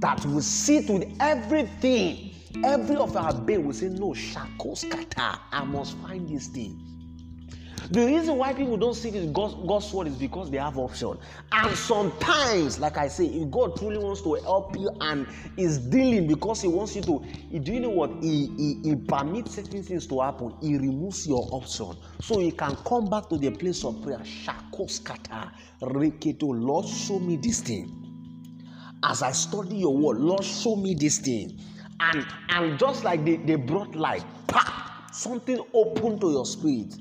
That 0.00 0.24
we 0.26 0.40
sit 0.42 0.88
with 0.88 1.12
everything, 1.20 2.30
every 2.64 2.96
of 2.96 3.16
our 3.16 3.34
being 3.34 3.66
will 3.66 3.72
say, 3.72 3.88
No, 3.88 4.10
Shakos 4.10 4.88
Kata, 4.90 5.40
I 5.50 5.64
must 5.64 5.96
find 5.98 6.28
this 6.28 6.46
thing. 6.48 6.97
The 7.90 8.04
reason 8.04 8.36
why 8.36 8.52
people 8.52 8.76
don't 8.76 8.94
see 8.94 9.08
this 9.08 9.24
God's, 9.30 9.54
God's 9.66 9.92
word 9.94 10.08
is 10.08 10.16
because 10.16 10.50
they 10.50 10.58
have 10.58 10.76
option. 10.76 11.18
And 11.52 11.74
sometimes, 11.74 12.78
like 12.78 12.98
I 12.98 13.08
say, 13.08 13.24
if 13.24 13.50
God 13.50 13.76
truly 13.76 13.96
wants 13.96 14.20
to 14.22 14.34
help 14.34 14.76
you 14.76 14.90
and 15.00 15.26
is 15.56 15.78
dealing 15.78 16.26
because 16.26 16.60
He 16.60 16.68
wants 16.68 16.96
you 16.96 17.02
to, 17.02 17.24
do 17.60 17.72
you 17.72 17.80
know 17.80 17.88
what? 17.88 18.10
He, 18.22 18.48
he, 18.58 18.80
he 18.84 18.96
permits 18.96 19.54
certain 19.54 19.82
things 19.82 20.06
to 20.08 20.20
happen. 20.20 20.52
He 20.60 20.76
removes 20.76 21.26
your 21.26 21.48
option. 21.50 21.96
So 22.20 22.40
you 22.40 22.52
can 22.52 22.76
come 22.76 23.08
back 23.08 23.30
to 23.30 23.38
the 23.38 23.50
place 23.52 23.82
of 23.84 24.02
prayer. 24.02 24.18
Shakoskata, 24.18 25.50
Reketo, 25.80 26.48
Lord, 26.48 26.86
show 26.86 27.18
me 27.18 27.36
this 27.36 27.60
thing. 27.60 27.94
As 29.02 29.22
I 29.22 29.32
study 29.32 29.76
your 29.76 29.96
word, 29.96 30.18
Lord, 30.18 30.44
show 30.44 30.76
me 30.76 30.94
this 30.94 31.20
thing. 31.20 31.58
And, 32.00 32.26
and 32.50 32.78
just 32.78 33.02
like 33.02 33.24
they, 33.24 33.36
they 33.36 33.54
brought 33.54 33.94
light, 33.94 34.24
pa, 34.46 35.06
something 35.10 35.58
open 35.72 36.20
to 36.20 36.30
your 36.30 36.44
spirit 36.44 36.94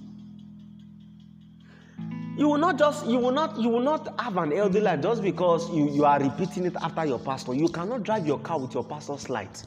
you 2.38 2.47
will 2.47 2.60
not 2.60 2.78
just 2.78 3.08
you 3.08 3.17
will 3.17 3.32
not 3.32 3.60
you 3.60 3.67
will 3.67 3.80
not 3.82 4.19
have 4.21 4.38
an 4.38 4.52
healthy 4.52 4.80
life 4.80 5.02
just 5.02 5.23
because 5.23 5.67
you 5.71 5.89
you 5.89 6.06
are 6.06 6.19
repeating 6.19 6.65
it 6.65 6.76
after 6.82 7.04
your 7.06 7.17
pastor. 7.17 7.56
You 7.56 7.67
cannot 7.67 8.04
drive 8.04 8.28
your 8.28 8.39
car 8.39 8.60
with 8.60 8.76
your 8.76 8.84
pastor's 8.84 9.28
light. 9.30 9.63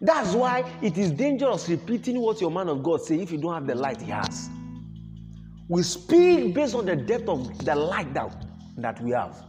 That's 0.00 0.32
why 0.32 0.64
it 0.82 0.96
is 0.96 1.10
dangerous 1.10 1.68
repeating 1.68 2.20
what 2.20 2.40
your 2.40 2.50
man 2.50 2.68
of 2.68 2.82
god 2.82 3.02
say 3.02 3.16
if 3.20 3.32
you 3.32 3.38
don't 3.38 3.52
have 3.52 3.66
the 3.66 3.74
light 3.74 4.00
he 4.00 4.10
has. 4.12 4.48
We 5.68 5.82
speak 5.82 6.54
based 6.54 6.76
on 6.76 6.86
the 6.86 6.94
depth 6.94 7.28
of 7.28 7.58
the 7.64 7.74
light 7.74 8.14
that 8.14 8.46
that 8.78 9.02
we 9.02 9.10
have. 9.10 9.42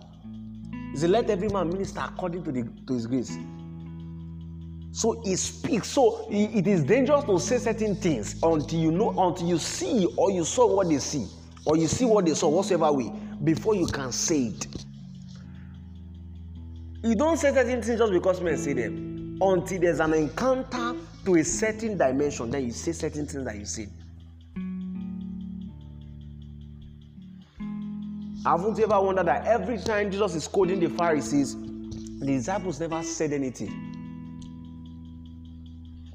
He 0.99 1.07
let 1.07 1.29
every 1.29 1.47
man 1.47 1.69
minister 1.69 2.01
according 2.03 2.43
to 2.45 2.51
the 2.51 2.67
to 2.87 2.93
his 2.93 3.05
grace. 3.05 3.37
So 4.93 5.21
he 5.23 5.35
speaks. 5.35 5.89
So 5.89 6.27
it 6.31 6.65
is 6.65 6.83
dangerous 6.83 7.23
to 7.25 7.39
say 7.39 7.59
certain 7.59 7.95
things 7.95 8.41
until 8.41 8.79
you 8.79 8.91
know 8.91 9.09
until 9.11 9.47
you 9.47 9.59
see 9.59 10.07
or 10.17 10.31
you 10.31 10.43
saw 10.43 10.75
what 10.75 10.89
they 10.89 10.97
see 10.97 11.27
or 11.65 11.77
you 11.77 11.87
see 11.87 12.05
what 12.05 12.25
they 12.25 12.33
saw, 12.33 12.49
whatsoever 12.49 12.91
way, 12.91 13.11
before 13.43 13.75
you 13.75 13.87
can 13.87 14.11
say 14.11 14.45
it. 14.45 14.67
You 17.03 17.15
don't 17.15 17.37
say 17.37 17.53
certain 17.53 17.81
things 17.81 17.99
just 17.99 18.13
because 18.13 18.41
men 18.41 18.57
say 18.57 18.73
them. 18.73 19.37
Until 19.41 19.79
there's 19.79 19.99
an 19.99 20.13
encounter 20.13 20.95
to 21.25 21.35
a 21.35 21.43
certain 21.43 21.97
dimension, 21.97 22.51
then 22.51 22.65
you 22.65 22.71
say 22.71 22.91
certain 22.91 23.25
things 23.25 23.43
that 23.43 23.57
you 23.57 23.65
say. 23.65 23.87
Haven't 28.45 28.77
you 28.77 28.83
ever 28.85 28.99
wondered 28.99 29.27
that 29.27 29.45
every 29.45 29.77
time 29.77 30.11
Jesus 30.11 30.35
is 30.35 30.43
scolding 30.45 30.79
the 30.79 30.89
Pharisees, 30.89 31.55
the 31.55 32.25
disciples 32.25 32.79
never 32.79 33.03
said 33.03 33.33
anything? 33.33 33.91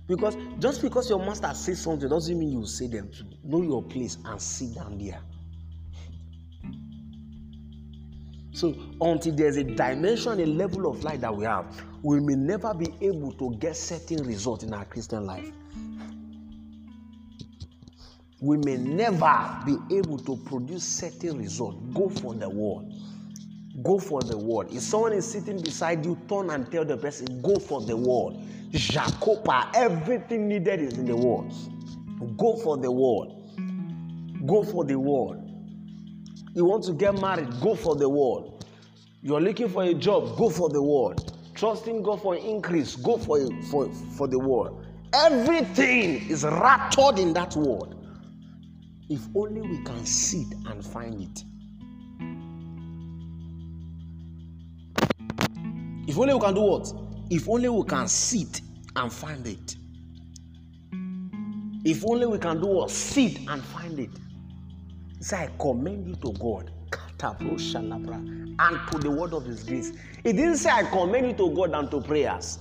Because 0.08 0.36
just 0.60 0.82
because 0.82 1.10
your 1.10 1.18
master 1.18 1.52
says 1.54 1.80
something 1.80 2.08
doesn't 2.08 2.38
mean 2.38 2.52
you 2.52 2.66
say 2.66 2.86
them. 2.86 3.10
Know 3.44 3.62
your 3.62 3.82
place 3.82 4.18
and 4.24 4.40
sit 4.40 4.74
down 4.74 4.98
there. 4.98 5.20
So 8.56 8.74
until 9.02 9.34
there's 9.34 9.58
a 9.58 9.64
dimension, 9.64 10.40
a 10.40 10.46
level 10.46 10.90
of 10.90 11.04
light 11.04 11.20
that 11.20 11.36
we 11.36 11.44
have, 11.44 11.66
we 12.02 12.20
may 12.20 12.36
never 12.36 12.72
be 12.72 12.86
able 13.02 13.32
to 13.32 13.54
get 13.58 13.76
certain 13.76 14.24
results 14.26 14.64
in 14.64 14.72
our 14.72 14.86
Christian 14.86 15.26
life. 15.26 15.52
We 18.40 18.56
may 18.56 18.78
never 18.78 19.60
be 19.66 19.76
able 19.98 20.16
to 20.20 20.38
produce 20.38 20.84
certain 20.84 21.36
results. 21.36 21.76
Go 21.92 22.08
for 22.08 22.32
the 22.32 22.48
word. 22.48 22.86
Go 23.82 23.98
for 23.98 24.22
the 24.22 24.38
word. 24.38 24.72
If 24.72 24.80
someone 24.80 25.12
is 25.12 25.30
sitting 25.30 25.60
beside 25.60 26.06
you, 26.06 26.18
turn 26.26 26.48
and 26.48 26.72
tell 26.72 26.86
the 26.86 26.96
person, 26.96 27.42
go 27.42 27.56
for 27.56 27.82
the 27.82 27.94
word. 27.94 28.36
Jacopa, 28.70 29.70
everything 29.74 30.48
needed 30.48 30.80
is 30.80 30.96
in 30.96 31.04
the 31.04 31.14
word. 31.14 31.52
Go 32.38 32.56
for 32.56 32.78
the 32.78 32.90
word. 32.90 33.32
Go 34.46 34.64
for 34.64 34.82
the 34.82 34.98
word. 34.98 35.45
You 36.56 36.64
want 36.64 36.84
to 36.84 36.94
get 36.94 37.20
married, 37.20 37.50
go 37.60 37.74
for 37.74 37.94
the 37.96 38.08
word. 38.08 38.64
You're 39.20 39.42
looking 39.42 39.68
for 39.68 39.82
a 39.82 39.92
job, 39.92 40.38
go 40.38 40.48
for 40.48 40.70
the 40.70 40.82
word. 40.82 41.20
Trusting 41.54 42.02
God 42.02 42.22
for 42.22 42.34
increase, 42.34 42.96
go 42.96 43.18
for, 43.18 43.46
for, 43.70 43.92
for 43.92 44.26
the 44.26 44.38
word. 44.38 44.72
Everything 45.12 46.26
is 46.30 46.44
wrapped 46.44 46.96
in 47.18 47.34
that 47.34 47.54
word. 47.56 47.94
If 49.10 49.20
only 49.36 49.60
we 49.60 49.84
can 49.84 50.06
sit 50.06 50.46
and 50.64 50.82
find 50.82 51.20
it. 51.20 51.44
If 56.08 56.16
only 56.18 56.32
we 56.32 56.40
can 56.40 56.54
do 56.54 56.62
what? 56.62 56.90
If 57.28 57.50
only 57.50 57.68
we 57.68 57.84
can 57.84 58.08
sit 58.08 58.62
and 58.96 59.12
find 59.12 59.46
it. 59.46 59.76
If 61.84 62.02
only 62.08 62.24
we 62.24 62.38
can 62.38 62.62
do 62.62 62.68
what? 62.68 62.90
Sit 62.90 63.40
and 63.46 63.62
find 63.62 63.98
it. 63.98 64.10
Say, 65.26 65.36
I 65.38 65.48
commend 65.58 66.06
you 66.06 66.14
to 66.14 66.38
God. 66.38 66.70
And 68.60 68.90
to 68.92 68.98
the 68.98 69.10
word 69.10 69.32
of 69.32 69.44
his 69.44 69.64
grace. 69.64 69.90
He 70.22 70.32
didn't 70.32 70.58
say, 70.58 70.70
I 70.70 70.84
commend 70.84 71.26
you 71.26 71.32
to 71.32 71.52
God 71.52 71.72
and 71.72 71.90
to 71.90 72.00
prayers. 72.00 72.60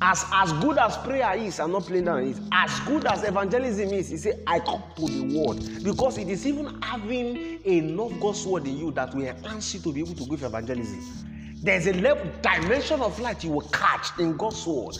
As, 0.00 0.24
as 0.32 0.52
good 0.62 0.78
as 0.78 0.96
prayer 0.98 1.34
is, 1.36 1.58
I'm 1.58 1.72
not 1.72 1.82
playing 1.86 2.04
down 2.04 2.22
it. 2.22 2.38
As 2.52 2.78
good 2.86 3.06
as 3.06 3.24
evangelism 3.24 3.88
is, 3.88 4.10
he 4.10 4.16
said, 4.18 4.40
I 4.46 4.60
come 4.60 4.84
to 4.94 5.06
the 5.06 5.44
word. 5.44 5.82
Because 5.82 6.16
it 6.16 6.28
is 6.28 6.46
even 6.46 6.80
having 6.80 7.60
enough 7.66 8.12
God's 8.20 8.46
word 8.46 8.68
in 8.68 8.78
you 8.78 8.92
that 8.92 9.12
will 9.16 9.26
enhance 9.26 9.74
you 9.74 9.80
to 9.80 9.92
be 9.92 9.98
able 9.98 10.14
to 10.14 10.26
give 10.26 10.44
evangelism. 10.44 11.58
There's 11.60 11.88
a 11.88 11.94
level 11.94 12.30
dimension 12.40 13.00
of 13.00 13.18
light 13.18 13.42
you 13.42 13.50
will 13.50 13.68
catch 13.70 14.16
in 14.20 14.36
God's 14.36 14.64
word. 14.64 14.96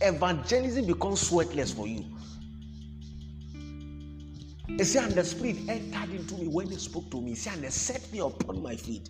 Evangelism 0.00 0.86
becomes 0.86 1.30
sweatless 1.30 1.74
for 1.74 1.86
you. 1.86 2.06
He 4.78 4.84
said, 4.84 5.04
and 5.04 5.12
the 5.12 5.24
Spirit 5.24 5.56
entered 5.68 6.14
into 6.14 6.34
me 6.34 6.48
when 6.48 6.68
He 6.68 6.76
spoke 6.76 7.10
to 7.10 7.20
me. 7.20 7.30
He 7.30 7.36
said, 7.36 7.54
and 7.54 7.64
they 7.64 7.70
set 7.70 8.10
me 8.12 8.20
upon 8.20 8.62
my 8.62 8.76
feet. 8.76 9.08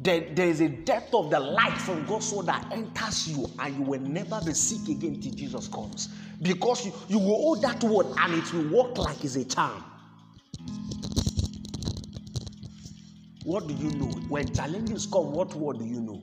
There, 0.00 0.20
there 0.32 0.48
is 0.48 0.60
a 0.60 0.68
depth 0.68 1.12
of 1.12 1.30
the 1.30 1.40
light 1.40 1.76
from 1.78 2.06
God's 2.06 2.32
word 2.32 2.46
that 2.46 2.70
enters 2.72 3.28
you, 3.28 3.50
and 3.58 3.76
you 3.76 3.82
will 3.82 4.00
never 4.00 4.40
be 4.44 4.54
sick 4.54 4.88
again 4.96 5.20
till 5.20 5.32
Jesus 5.32 5.68
comes. 5.68 6.08
Because 6.40 6.86
you, 6.86 6.92
you 7.08 7.18
will 7.18 7.36
hold 7.36 7.62
that 7.62 7.82
word 7.82 8.06
and 8.18 8.34
it 8.34 8.52
will 8.52 8.84
work 8.84 8.98
like 8.98 9.24
it's 9.24 9.34
a 9.36 9.44
charm. 9.44 9.84
What 13.44 13.66
do 13.66 13.74
you 13.74 13.90
know? 13.90 14.06
When 14.28 14.52
challenges 14.54 15.06
come, 15.06 15.32
what 15.32 15.54
word 15.54 15.78
do 15.78 15.84
you 15.84 16.00
know? 16.00 16.22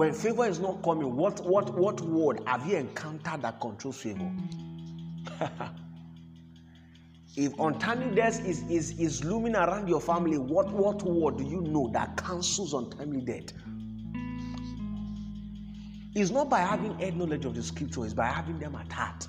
When 0.00 0.14
favor 0.14 0.46
is 0.46 0.58
not 0.60 0.82
coming, 0.82 1.14
what 1.14 1.40
what 1.44 1.74
what 1.74 2.00
word 2.00 2.40
have 2.46 2.66
you 2.66 2.78
encountered 2.78 3.42
that 3.42 3.60
controls 3.60 3.98
favor? 4.00 4.32
if 7.36 7.52
untimely 7.58 8.14
death 8.14 8.42
is, 8.46 8.62
is, 8.70 8.98
is 8.98 9.22
looming 9.24 9.54
around 9.54 9.88
your 9.88 10.00
family, 10.00 10.38
what, 10.38 10.72
what 10.72 11.02
word 11.02 11.36
do 11.36 11.44
you 11.44 11.60
know 11.60 11.90
that 11.92 12.16
cancels 12.16 12.72
untimely 12.72 13.20
death? 13.20 13.52
It's 16.14 16.30
not 16.30 16.48
by 16.48 16.60
having 16.60 16.98
head 16.98 17.18
knowledge 17.18 17.44
of 17.44 17.54
the 17.54 17.62
scripture, 17.62 18.02
it's 18.06 18.14
by 18.14 18.28
having 18.28 18.58
them 18.58 18.76
at 18.76 18.90
heart. 18.90 19.28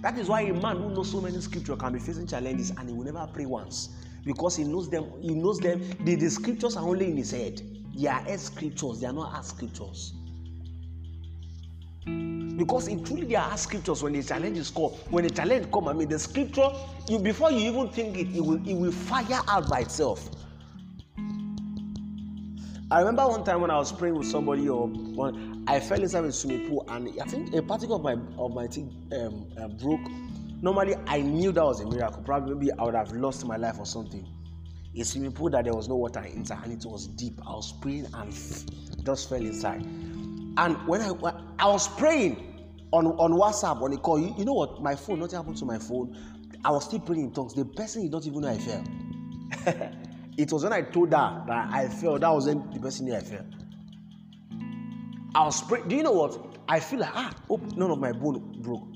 That 0.00 0.16
is 0.16 0.28
why 0.28 0.40
a 0.40 0.54
man 0.54 0.78
who 0.78 0.94
knows 0.94 1.12
so 1.12 1.20
many 1.20 1.38
scripture 1.42 1.76
can 1.76 1.92
be 1.92 1.98
facing 1.98 2.26
challenges 2.26 2.70
and 2.70 2.88
he 2.88 2.94
will 2.94 3.04
never 3.04 3.28
pray 3.34 3.44
once 3.44 3.90
because 4.24 4.56
he 4.56 4.64
knows 4.64 4.88
them. 4.88 5.12
He 5.20 5.34
knows 5.34 5.58
them. 5.58 5.86
The, 6.06 6.14
the 6.14 6.30
scriptures 6.30 6.74
are 6.78 6.88
only 6.88 7.10
in 7.10 7.18
his 7.18 7.32
head. 7.32 7.60
They 7.96 8.08
are 8.08 8.22
as 8.28 8.42
scriptures, 8.42 9.00
they 9.00 9.06
are 9.06 9.12
not 9.12 9.38
as 9.38 9.48
scriptures. 9.48 10.12
Because 12.04 12.88
in 12.88 13.02
truly 13.02 13.26
they 13.26 13.34
are 13.36 13.52
as 13.52 13.62
scriptures 13.62 14.02
when 14.02 14.12
the 14.12 14.22
challenge 14.22 14.58
is 14.58 14.70
called. 14.70 14.98
When 15.10 15.24
the 15.24 15.30
challenge 15.30 15.70
come, 15.72 15.88
I 15.88 15.94
mean 15.94 16.08
the 16.08 16.18
scripture, 16.18 16.68
you 17.08 17.18
before 17.18 17.50
you 17.50 17.70
even 17.70 17.88
think 17.88 18.18
it, 18.18 18.36
it 18.36 18.40
will 18.40 18.66
it 18.68 18.74
will 18.74 18.92
fire 18.92 19.40
out 19.48 19.68
by 19.68 19.80
itself. 19.80 20.28
I 22.90 23.00
remember 23.00 23.26
one 23.26 23.44
time 23.44 23.62
when 23.62 23.70
I 23.70 23.78
was 23.78 23.92
praying 23.92 24.14
with 24.14 24.28
somebody, 24.28 24.68
or 24.68 24.86
when 24.88 25.64
I 25.66 25.80
fell 25.80 26.00
inside 26.00 26.24
a 26.24 26.32
swimming 26.32 26.68
pool, 26.68 26.84
and 26.88 27.08
I 27.20 27.24
think 27.24 27.54
a 27.54 27.62
particle 27.62 27.96
of 27.96 28.02
my 28.02 28.16
of 28.38 28.54
my 28.54 28.66
thing 28.66 28.94
um, 29.12 29.46
uh, 29.58 29.68
broke. 29.68 30.06
Normally, 30.62 30.94
I 31.06 31.20
knew 31.20 31.50
that 31.52 31.64
was 31.64 31.80
a 31.80 31.86
miracle. 31.86 32.22
Probably, 32.22 32.54
maybe 32.54 32.72
I 32.78 32.84
would 32.84 32.94
have 32.94 33.12
lost 33.12 33.44
my 33.44 33.56
life 33.56 33.78
or 33.78 33.86
something 33.86 34.26
a 34.96 35.04
swimming 35.04 35.32
pool 35.32 35.50
that 35.50 35.64
there 35.64 35.74
was 35.74 35.88
no 35.88 35.96
water 35.96 36.20
inside 36.20 36.64
and 36.64 36.72
it 36.72 36.88
was 36.88 37.06
deep. 37.08 37.40
I 37.46 37.50
was 37.50 37.72
praying 37.80 38.06
and 38.14 38.32
just 39.04 39.28
fell 39.28 39.38
inside. 39.38 39.82
And 40.58 40.76
when 40.88 41.02
I 41.02 41.12
I 41.58 41.68
was 41.68 41.88
praying 41.88 42.68
on, 42.92 43.06
on 43.06 43.32
WhatsApp 43.32 43.82
on 43.82 43.92
a 43.92 43.96
call, 43.98 44.18
you, 44.18 44.34
you 44.38 44.44
know 44.44 44.54
what? 44.54 44.82
My 44.82 44.94
phone, 44.94 45.20
nothing 45.20 45.36
happened 45.36 45.56
to 45.58 45.64
my 45.64 45.78
phone. 45.78 46.16
I 46.64 46.70
was 46.70 46.84
still 46.84 47.00
praying 47.00 47.24
in 47.24 47.32
tongues. 47.32 47.54
The 47.54 47.64
person 47.64 48.02
did 48.02 48.12
not 48.12 48.26
even 48.26 48.40
know 48.40 48.48
I 48.48 48.58
fell. 48.58 48.84
it 50.38 50.50
was 50.50 50.64
when 50.64 50.72
I 50.72 50.82
told 50.82 51.12
her 51.12 51.44
that 51.46 51.68
I 51.72 51.88
fell. 51.88 52.18
That 52.18 52.30
wasn't 52.30 52.72
the 52.72 52.80
person 52.80 53.06
knew 53.06 53.14
I 53.14 53.20
fell. 53.20 53.44
I 55.34 55.44
was 55.44 55.62
praying. 55.62 55.88
Do 55.88 55.96
you 55.96 56.02
know 56.02 56.12
what? 56.12 56.58
I 56.68 56.80
feel 56.80 57.00
like 57.00 57.12
ah, 57.14 57.32
hope 57.48 57.76
none 57.76 57.90
of 57.90 57.98
my 57.98 58.12
bone 58.12 58.60
broke. 58.62 58.88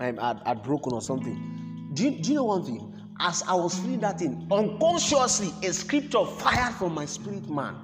I 0.00 0.06
had, 0.06 0.42
had 0.44 0.62
broken 0.62 0.92
or 0.92 1.00
something 1.00 1.58
do 1.98 2.04
you, 2.04 2.10
do 2.22 2.28
you 2.30 2.34
know 2.36 2.44
one 2.44 2.64
thing? 2.64 2.87
As 3.20 3.42
I 3.42 3.54
was 3.54 3.80
reading 3.80 4.00
that 4.00 4.20
thing, 4.20 4.46
unconsciously, 4.50 5.52
a 5.68 5.72
scripture 5.72 6.24
fired 6.24 6.74
from 6.74 6.94
my 6.94 7.04
spirit 7.04 7.48
man. 7.48 7.74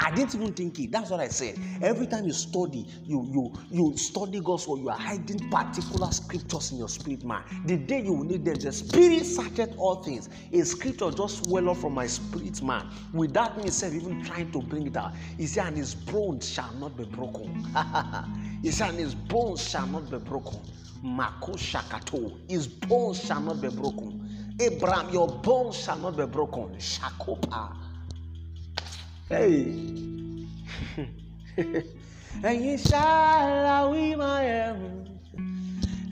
I 0.00 0.10
didn't 0.10 0.34
even 0.34 0.52
think 0.52 0.78
it. 0.80 0.92
That's 0.92 1.10
what 1.10 1.20
I 1.20 1.28
said. 1.28 1.58
Every 1.80 2.06
time 2.06 2.26
you 2.26 2.32
study, 2.32 2.86
you 3.06 3.26
you 3.32 3.52
you 3.70 3.96
study 3.96 4.40
God's 4.40 4.68
word, 4.68 4.80
you 4.80 4.90
are 4.90 4.98
hiding 4.98 5.48
particular 5.50 6.10
scriptures 6.12 6.72
in 6.72 6.78
your 6.78 6.88
spirit 6.88 7.24
man. 7.24 7.42
The 7.64 7.76
day 7.76 8.02
you 8.02 8.12
will 8.12 8.24
need 8.24 8.44
them, 8.44 8.56
the 8.56 8.72
spirit 8.72 9.24
searcheth 9.24 9.74
all 9.78 10.02
things. 10.02 10.28
A 10.52 10.62
scripture 10.64 11.10
just 11.10 11.46
well 11.48 11.70
up 11.70 11.78
from 11.78 11.94
my 11.94 12.06
spirit 12.06 12.60
man 12.62 12.86
without 13.12 13.56
me 13.56 13.70
self 13.70 13.94
even 13.94 14.22
trying 14.24 14.50
to 14.52 14.60
bring 14.62 14.86
it 14.86 14.96
out. 14.96 15.14
He 15.38 15.46
said, 15.46 15.68
and 15.68 15.76
his 15.76 15.94
bones 15.94 16.48
shall 16.48 16.72
not 16.74 16.96
be 16.96 17.04
broken. 17.04 17.64
he 18.62 18.70
said, 18.70 18.90
and 18.90 18.98
his 18.98 19.14
bones 19.14 19.66
shall 19.66 19.86
not 19.86 20.10
be 20.10 20.18
broken. 20.18 20.60
Makushakato. 21.04 22.38
His 22.50 22.66
bones 22.66 23.24
shall 23.24 23.40
not 23.40 23.60
be 23.60 23.68
broken. 23.68 24.23
Abraham, 24.60 25.10
your 25.12 25.28
bones 25.28 25.76
shall 25.76 25.98
not 25.98 26.16
be 26.16 26.26
broken. 26.26 26.76
Shakopa. 26.78 27.74
Hey. 29.28 29.74
ẹ̀yin 32.50 32.78
ṣáàlà 32.90 33.76
wí 33.90 34.04
máa 34.20 34.40
ẹ̀hún 34.64 34.96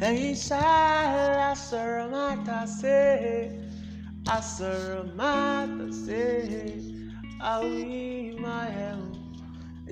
ẹ̀yin 0.08 0.36
ṣáàlà 0.48 1.50
sọ̀rọ̀ 1.66 2.06
má 2.14 2.24
ta 2.46 2.58
ṣe 2.78 3.00
àsọ̀rọ̀ 4.36 5.04
má 5.18 5.32
ta 5.76 5.86
ṣe 6.04 6.22
àwí 7.52 7.80
máa 8.42 8.66
ẹ̀hún 8.88 9.12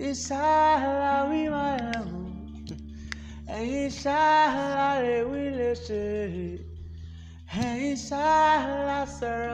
ìṣáàlà 0.08 1.14
wí 1.30 1.40
máa 1.54 1.74
ẹ̀hún 1.94 2.26
ẹ̀yin 3.58 3.90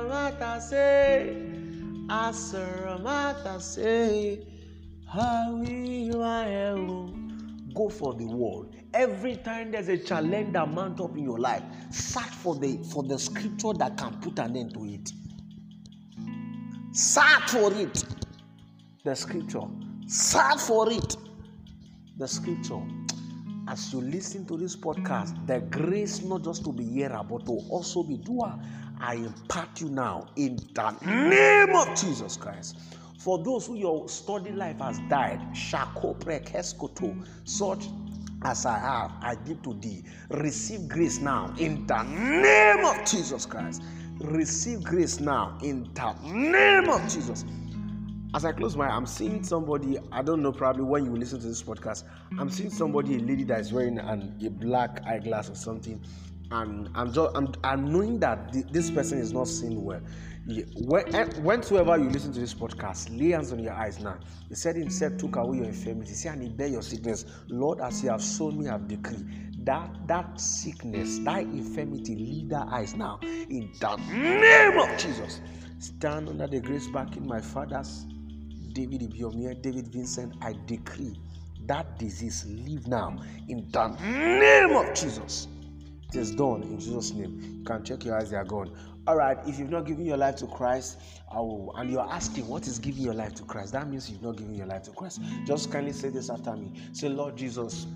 má 0.08 0.32
ta 0.38 0.58
ṣe. 0.58 1.56
Asaramata 2.08 3.60
say, 3.60 4.46
Go 7.74 7.88
for 7.88 8.14
the 8.14 8.26
world. 8.26 8.74
Every 8.94 9.36
time 9.36 9.70
there's 9.70 9.88
a 9.88 9.98
challenge 9.98 10.52
that 10.52 10.68
mount 10.70 11.00
up 11.00 11.16
in 11.16 11.24
your 11.24 11.38
life, 11.38 11.62
search 11.90 12.24
for 12.24 12.54
the 12.56 12.78
for 12.92 13.02
the 13.02 13.18
scripture 13.18 13.72
that 13.78 13.96
can 13.96 14.18
put 14.20 14.38
an 14.38 14.56
end 14.56 14.74
to 14.74 14.84
it. 14.84 15.12
Search 16.92 17.50
for 17.50 17.72
it. 17.74 18.04
The 19.04 19.14
scripture. 19.14 19.68
Search 20.06 20.60
for 20.60 20.90
it. 20.92 21.16
The 22.18 22.28
scripture. 22.28 22.80
As 23.68 23.92
you 23.92 24.00
listen 24.00 24.46
to 24.46 24.56
this 24.56 24.76
podcast, 24.76 25.46
the 25.46 25.60
grace 25.60 26.22
not 26.22 26.44
just 26.44 26.64
to 26.64 26.72
be 26.72 26.84
hearer, 26.84 27.20
but 27.28 27.46
to 27.46 27.52
also 27.70 28.02
be 28.02 28.16
doer 28.16 28.54
I 29.00 29.14
impart 29.14 29.80
you 29.80 29.88
now 29.88 30.28
in 30.36 30.56
the 30.74 30.90
name 31.04 31.76
of 31.76 31.88
Jesus 32.00 32.36
Christ. 32.36 32.78
For 33.18 33.38
those 33.42 33.66
who 33.66 33.74
your 33.74 34.08
study 34.08 34.52
life 34.52 34.78
has 34.78 34.98
died, 35.10 35.40
such 37.44 37.88
as 38.42 38.66
I 38.66 38.78
have, 38.78 39.12
I 39.20 39.36
give 39.44 39.62
to 39.62 39.74
thee. 39.74 40.04
Receive 40.30 40.88
grace 40.88 41.18
now 41.18 41.52
in 41.58 41.86
the 41.86 42.02
name 42.04 42.84
of 42.84 43.04
Jesus 43.04 43.44
Christ. 43.46 43.82
Receive 44.20 44.82
grace 44.82 45.20
now 45.20 45.58
in 45.62 45.90
the 45.94 46.12
name 46.24 46.88
of 46.88 47.02
Jesus. 47.02 47.44
As 48.34 48.44
I 48.44 48.52
close 48.52 48.76
my, 48.76 48.86
eye, 48.86 48.94
I'm 48.94 49.06
seeing 49.06 49.42
somebody. 49.42 49.98
I 50.12 50.22
don't 50.22 50.42
know. 50.42 50.52
Probably 50.52 50.84
when 50.84 51.04
you 51.04 51.16
listen 51.16 51.40
to 51.40 51.46
this 51.46 51.62
podcast, 51.62 52.04
I'm 52.38 52.50
seeing 52.50 52.70
somebody, 52.70 53.16
a 53.16 53.18
lady 53.18 53.44
that 53.44 53.60
is 53.60 53.72
wearing 53.72 53.98
an, 53.98 54.38
a 54.44 54.50
black 54.50 55.02
eyeglass 55.06 55.48
or 55.48 55.54
something, 55.54 56.02
and 56.50 56.88
I'm 56.94 57.12
just 57.12 57.34
I'm, 57.34 57.52
I'm 57.64 57.92
knowing 57.92 58.18
that 58.20 58.52
th- 58.52 58.66
this 58.70 58.90
person 58.90 59.18
is 59.18 59.32
not 59.32 59.48
seeing 59.48 59.82
well. 59.84 60.00
When, 60.76 61.12
eh, 61.14 61.24
whensoever 61.40 61.96
you 61.98 62.08
listen 62.08 62.32
to 62.32 62.38
this 62.38 62.54
podcast, 62.54 63.16
lay 63.18 63.30
hands 63.30 63.52
on 63.52 63.58
your 63.58 63.72
eyes 63.72 63.98
now. 63.98 64.18
He 64.48 64.54
said 64.54 64.76
himself 64.76 65.16
took 65.16 65.36
away 65.36 65.56
your 65.58 65.66
infirmity. 65.66 66.10
He 66.10 66.14
said, 66.14 66.34
and 66.34 66.42
he 66.42 66.48
bear 66.48 66.68
your 66.68 66.82
sickness. 66.82 67.24
Lord, 67.48 67.80
as 67.80 68.04
you 68.04 68.10
have 68.10 68.22
shown 68.22 68.58
me, 68.58 68.66
have 68.66 68.86
decreed 68.86 69.26
that 69.64 69.90
that 70.06 70.40
sickness, 70.40 71.18
that 71.20 71.42
infirmity, 71.42 72.14
lead 72.14 72.52
our 72.52 72.72
eyes 72.72 72.94
now 72.94 73.18
in 73.22 73.72
the 73.80 73.96
name 74.12 74.78
of 74.78 74.96
Jesus. 74.96 75.40
Stand 75.80 76.28
under 76.28 76.46
the 76.46 76.60
grace 76.60 76.86
back 76.86 77.16
in 77.16 77.26
my 77.26 77.40
father's 77.40 78.06
David 78.76 79.00
Ibiyeomie, 79.00 79.62
David 79.62 79.88
Vincent. 79.88 80.34
I 80.42 80.54
decree 80.66 81.18
that 81.66 81.98
disease 81.98 82.44
leave 82.46 82.86
now 82.86 83.16
in 83.48 83.70
the 83.72 83.88
name 83.88 84.76
of 84.76 84.92
Jesus. 84.94 85.48
It 86.10 86.16
is 86.16 86.32
done 86.32 86.62
in 86.62 86.78
Jesus' 86.78 87.14
name. 87.14 87.40
You 87.60 87.64
can 87.64 87.82
check 87.82 88.04
your 88.04 88.18
eyes, 88.18 88.28
they 88.28 88.36
are 88.36 88.44
gone. 88.44 88.70
All 89.06 89.16
right, 89.16 89.38
if 89.46 89.58
you've 89.58 89.70
not 89.70 89.86
given 89.86 90.04
your 90.04 90.18
life 90.18 90.36
to 90.36 90.46
Christ, 90.46 90.98
will, 91.32 91.72
and 91.76 91.90
you're 91.90 92.06
asking 92.12 92.46
what 92.48 92.66
is 92.66 92.78
giving 92.78 93.02
your 93.02 93.14
life 93.14 93.34
to 93.36 93.44
Christ, 93.44 93.72
that 93.72 93.88
means 93.88 94.10
you've 94.10 94.22
not 94.22 94.36
given 94.36 94.54
your 94.54 94.66
life 94.66 94.82
to 94.82 94.90
Christ. 94.90 95.22
Just 95.46 95.72
kindly 95.72 95.92
say 95.92 96.10
this 96.10 96.28
after 96.28 96.54
me. 96.54 96.70
Say, 96.92 97.08
Lord 97.08 97.34
Jesus, 97.34 97.86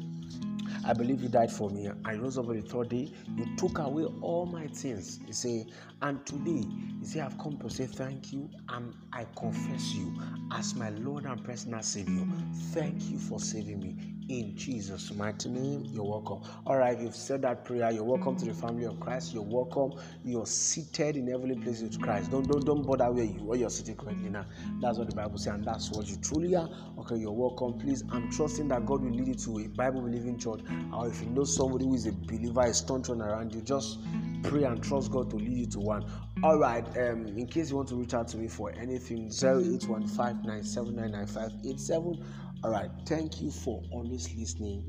I 0.85 0.93
believe 0.93 1.23
you 1.23 1.29
died 1.29 1.51
for 1.51 1.71
me. 1.71 1.89
I 2.05 2.15
rose 2.15 2.39
up 2.39 2.49
on 2.49 2.57
the 2.57 2.63
third 2.63 2.89
day. 2.91 3.11
You 3.37 3.57
took 3.57 3.79
away 3.79 4.05
all 4.21 4.47
my 4.47 4.69
sins. 4.73 5.21
You 5.27 5.33
say, 5.33 5.67
and 6.03 6.25
today, 6.27 6.65
you 7.01 7.05
say, 7.05 7.21
I've 7.21 7.39
come 7.39 7.59
to 7.59 7.71
say 7.71 7.87
thank 7.87 8.33
you 8.33 8.49
and 8.69 8.95
I 9.13 9.27
confess 9.37 9.95
you 9.95 10.13
as 10.53 10.75
my 10.75 10.91
Lord 10.91 11.25
and 11.25 11.43
personal 11.45 11.83
Savior. 11.83 12.25
Thank 12.73 13.11
you 13.11 13.19
for 13.19 13.39
saving 13.41 13.81
me. 13.81 14.20
In 14.31 14.57
Jesus' 14.57 15.13
mighty 15.13 15.49
name, 15.49 15.89
you're 15.93 16.05
welcome. 16.05 16.41
All 16.65 16.77
right, 16.77 16.97
you've 16.97 17.17
said 17.17 17.43
that 17.43 17.65
prayer. 17.65 17.91
You're 17.91 18.05
welcome 18.05 18.37
to 18.37 18.45
the 18.45 18.55
family 18.55 18.85
of 18.85 19.01
Christ. 19.01 19.35
You're 19.35 19.43
welcome. 19.43 19.95
You're 20.25 20.47
seated 20.47 21.17
in 21.17 21.27
heavenly 21.27 21.57
places 21.57 21.83
with 21.83 22.01
Christ. 22.01 22.31
Don't 22.31 22.47
don't 22.47 22.65
don't 22.65 22.87
bother 22.87 23.11
where 23.11 23.25
you 23.25 23.43
where 23.43 23.59
you're 23.59 23.69
sitting 23.69 23.97
currently 23.97 24.31
now. 24.31 24.47
That's 24.81 24.99
what 24.99 25.11
the 25.11 25.17
Bible 25.17 25.37
says, 25.37 25.55
and 25.55 25.65
that's 25.65 25.91
what 25.91 26.07
you 26.07 26.15
truly 26.23 26.55
are. 26.55 26.71
Okay, 27.01 27.17
you're 27.17 27.33
welcome. 27.33 27.77
Please, 27.81 28.05
I'm 28.13 28.31
trusting 28.31 28.69
that 28.69 28.87
God 28.87 29.03
will 29.03 29.11
lead 29.11 29.27
you 29.27 29.35
to 29.35 29.59
a 29.65 29.67
Bible 29.67 30.03
believing 30.03 30.39
church. 30.39 30.61
Or 30.95 31.09
if 31.09 31.21
you 31.21 31.27
know 31.31 31.43
somebody 31.43 31.87
who 31.87 31.97
is 31.97 32.07
a 32.07 32.13
believer, 32.13 32.73
staunch 32.73 33.09
one 33.09 33.23
around 33.23 33.53
you, 33.53 33.63
just 33.63 33.99
pray 34.45 34.63
and 34.63 34.81
trust 34.81 35.11
God 35.11 35.29
to 35.31 35.37
lead 35.39 35.59
you 35.59 35.67
to 35.67 35.81
one. 35.81 36.05
All 36.45 36.57
right. 36.57 36.87
Um, 36.97 37.27
in 37.37 37.49
case 37.49 37.71
you 37.71 37.77
want 37.77 37.89
to 37.89 37.97
reach 37.97 38.15
out 38.15 38.29
to 38.29 38.37
me 38.37 38.47
for 38.47 38.71
anything, 38.79 39.29
081597998587. 39.29 42.23
All 42.63 42.71
right. 42.71 42.91
Thank 43.07 43.41
you 43.41 43.51
for 43.51 43.83
always 43.91 44.29
listening 44.37 44.85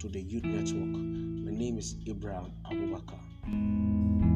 to 0.00 0.08
the 0.08 0.20
Youth 0.20 0.44
Network. 0.44 0.96
My 1.46 1.52
name 1.56 1.78
is 1.78 1.94
Abraham 2.08 2.50
Abubakar. 2.66 4.33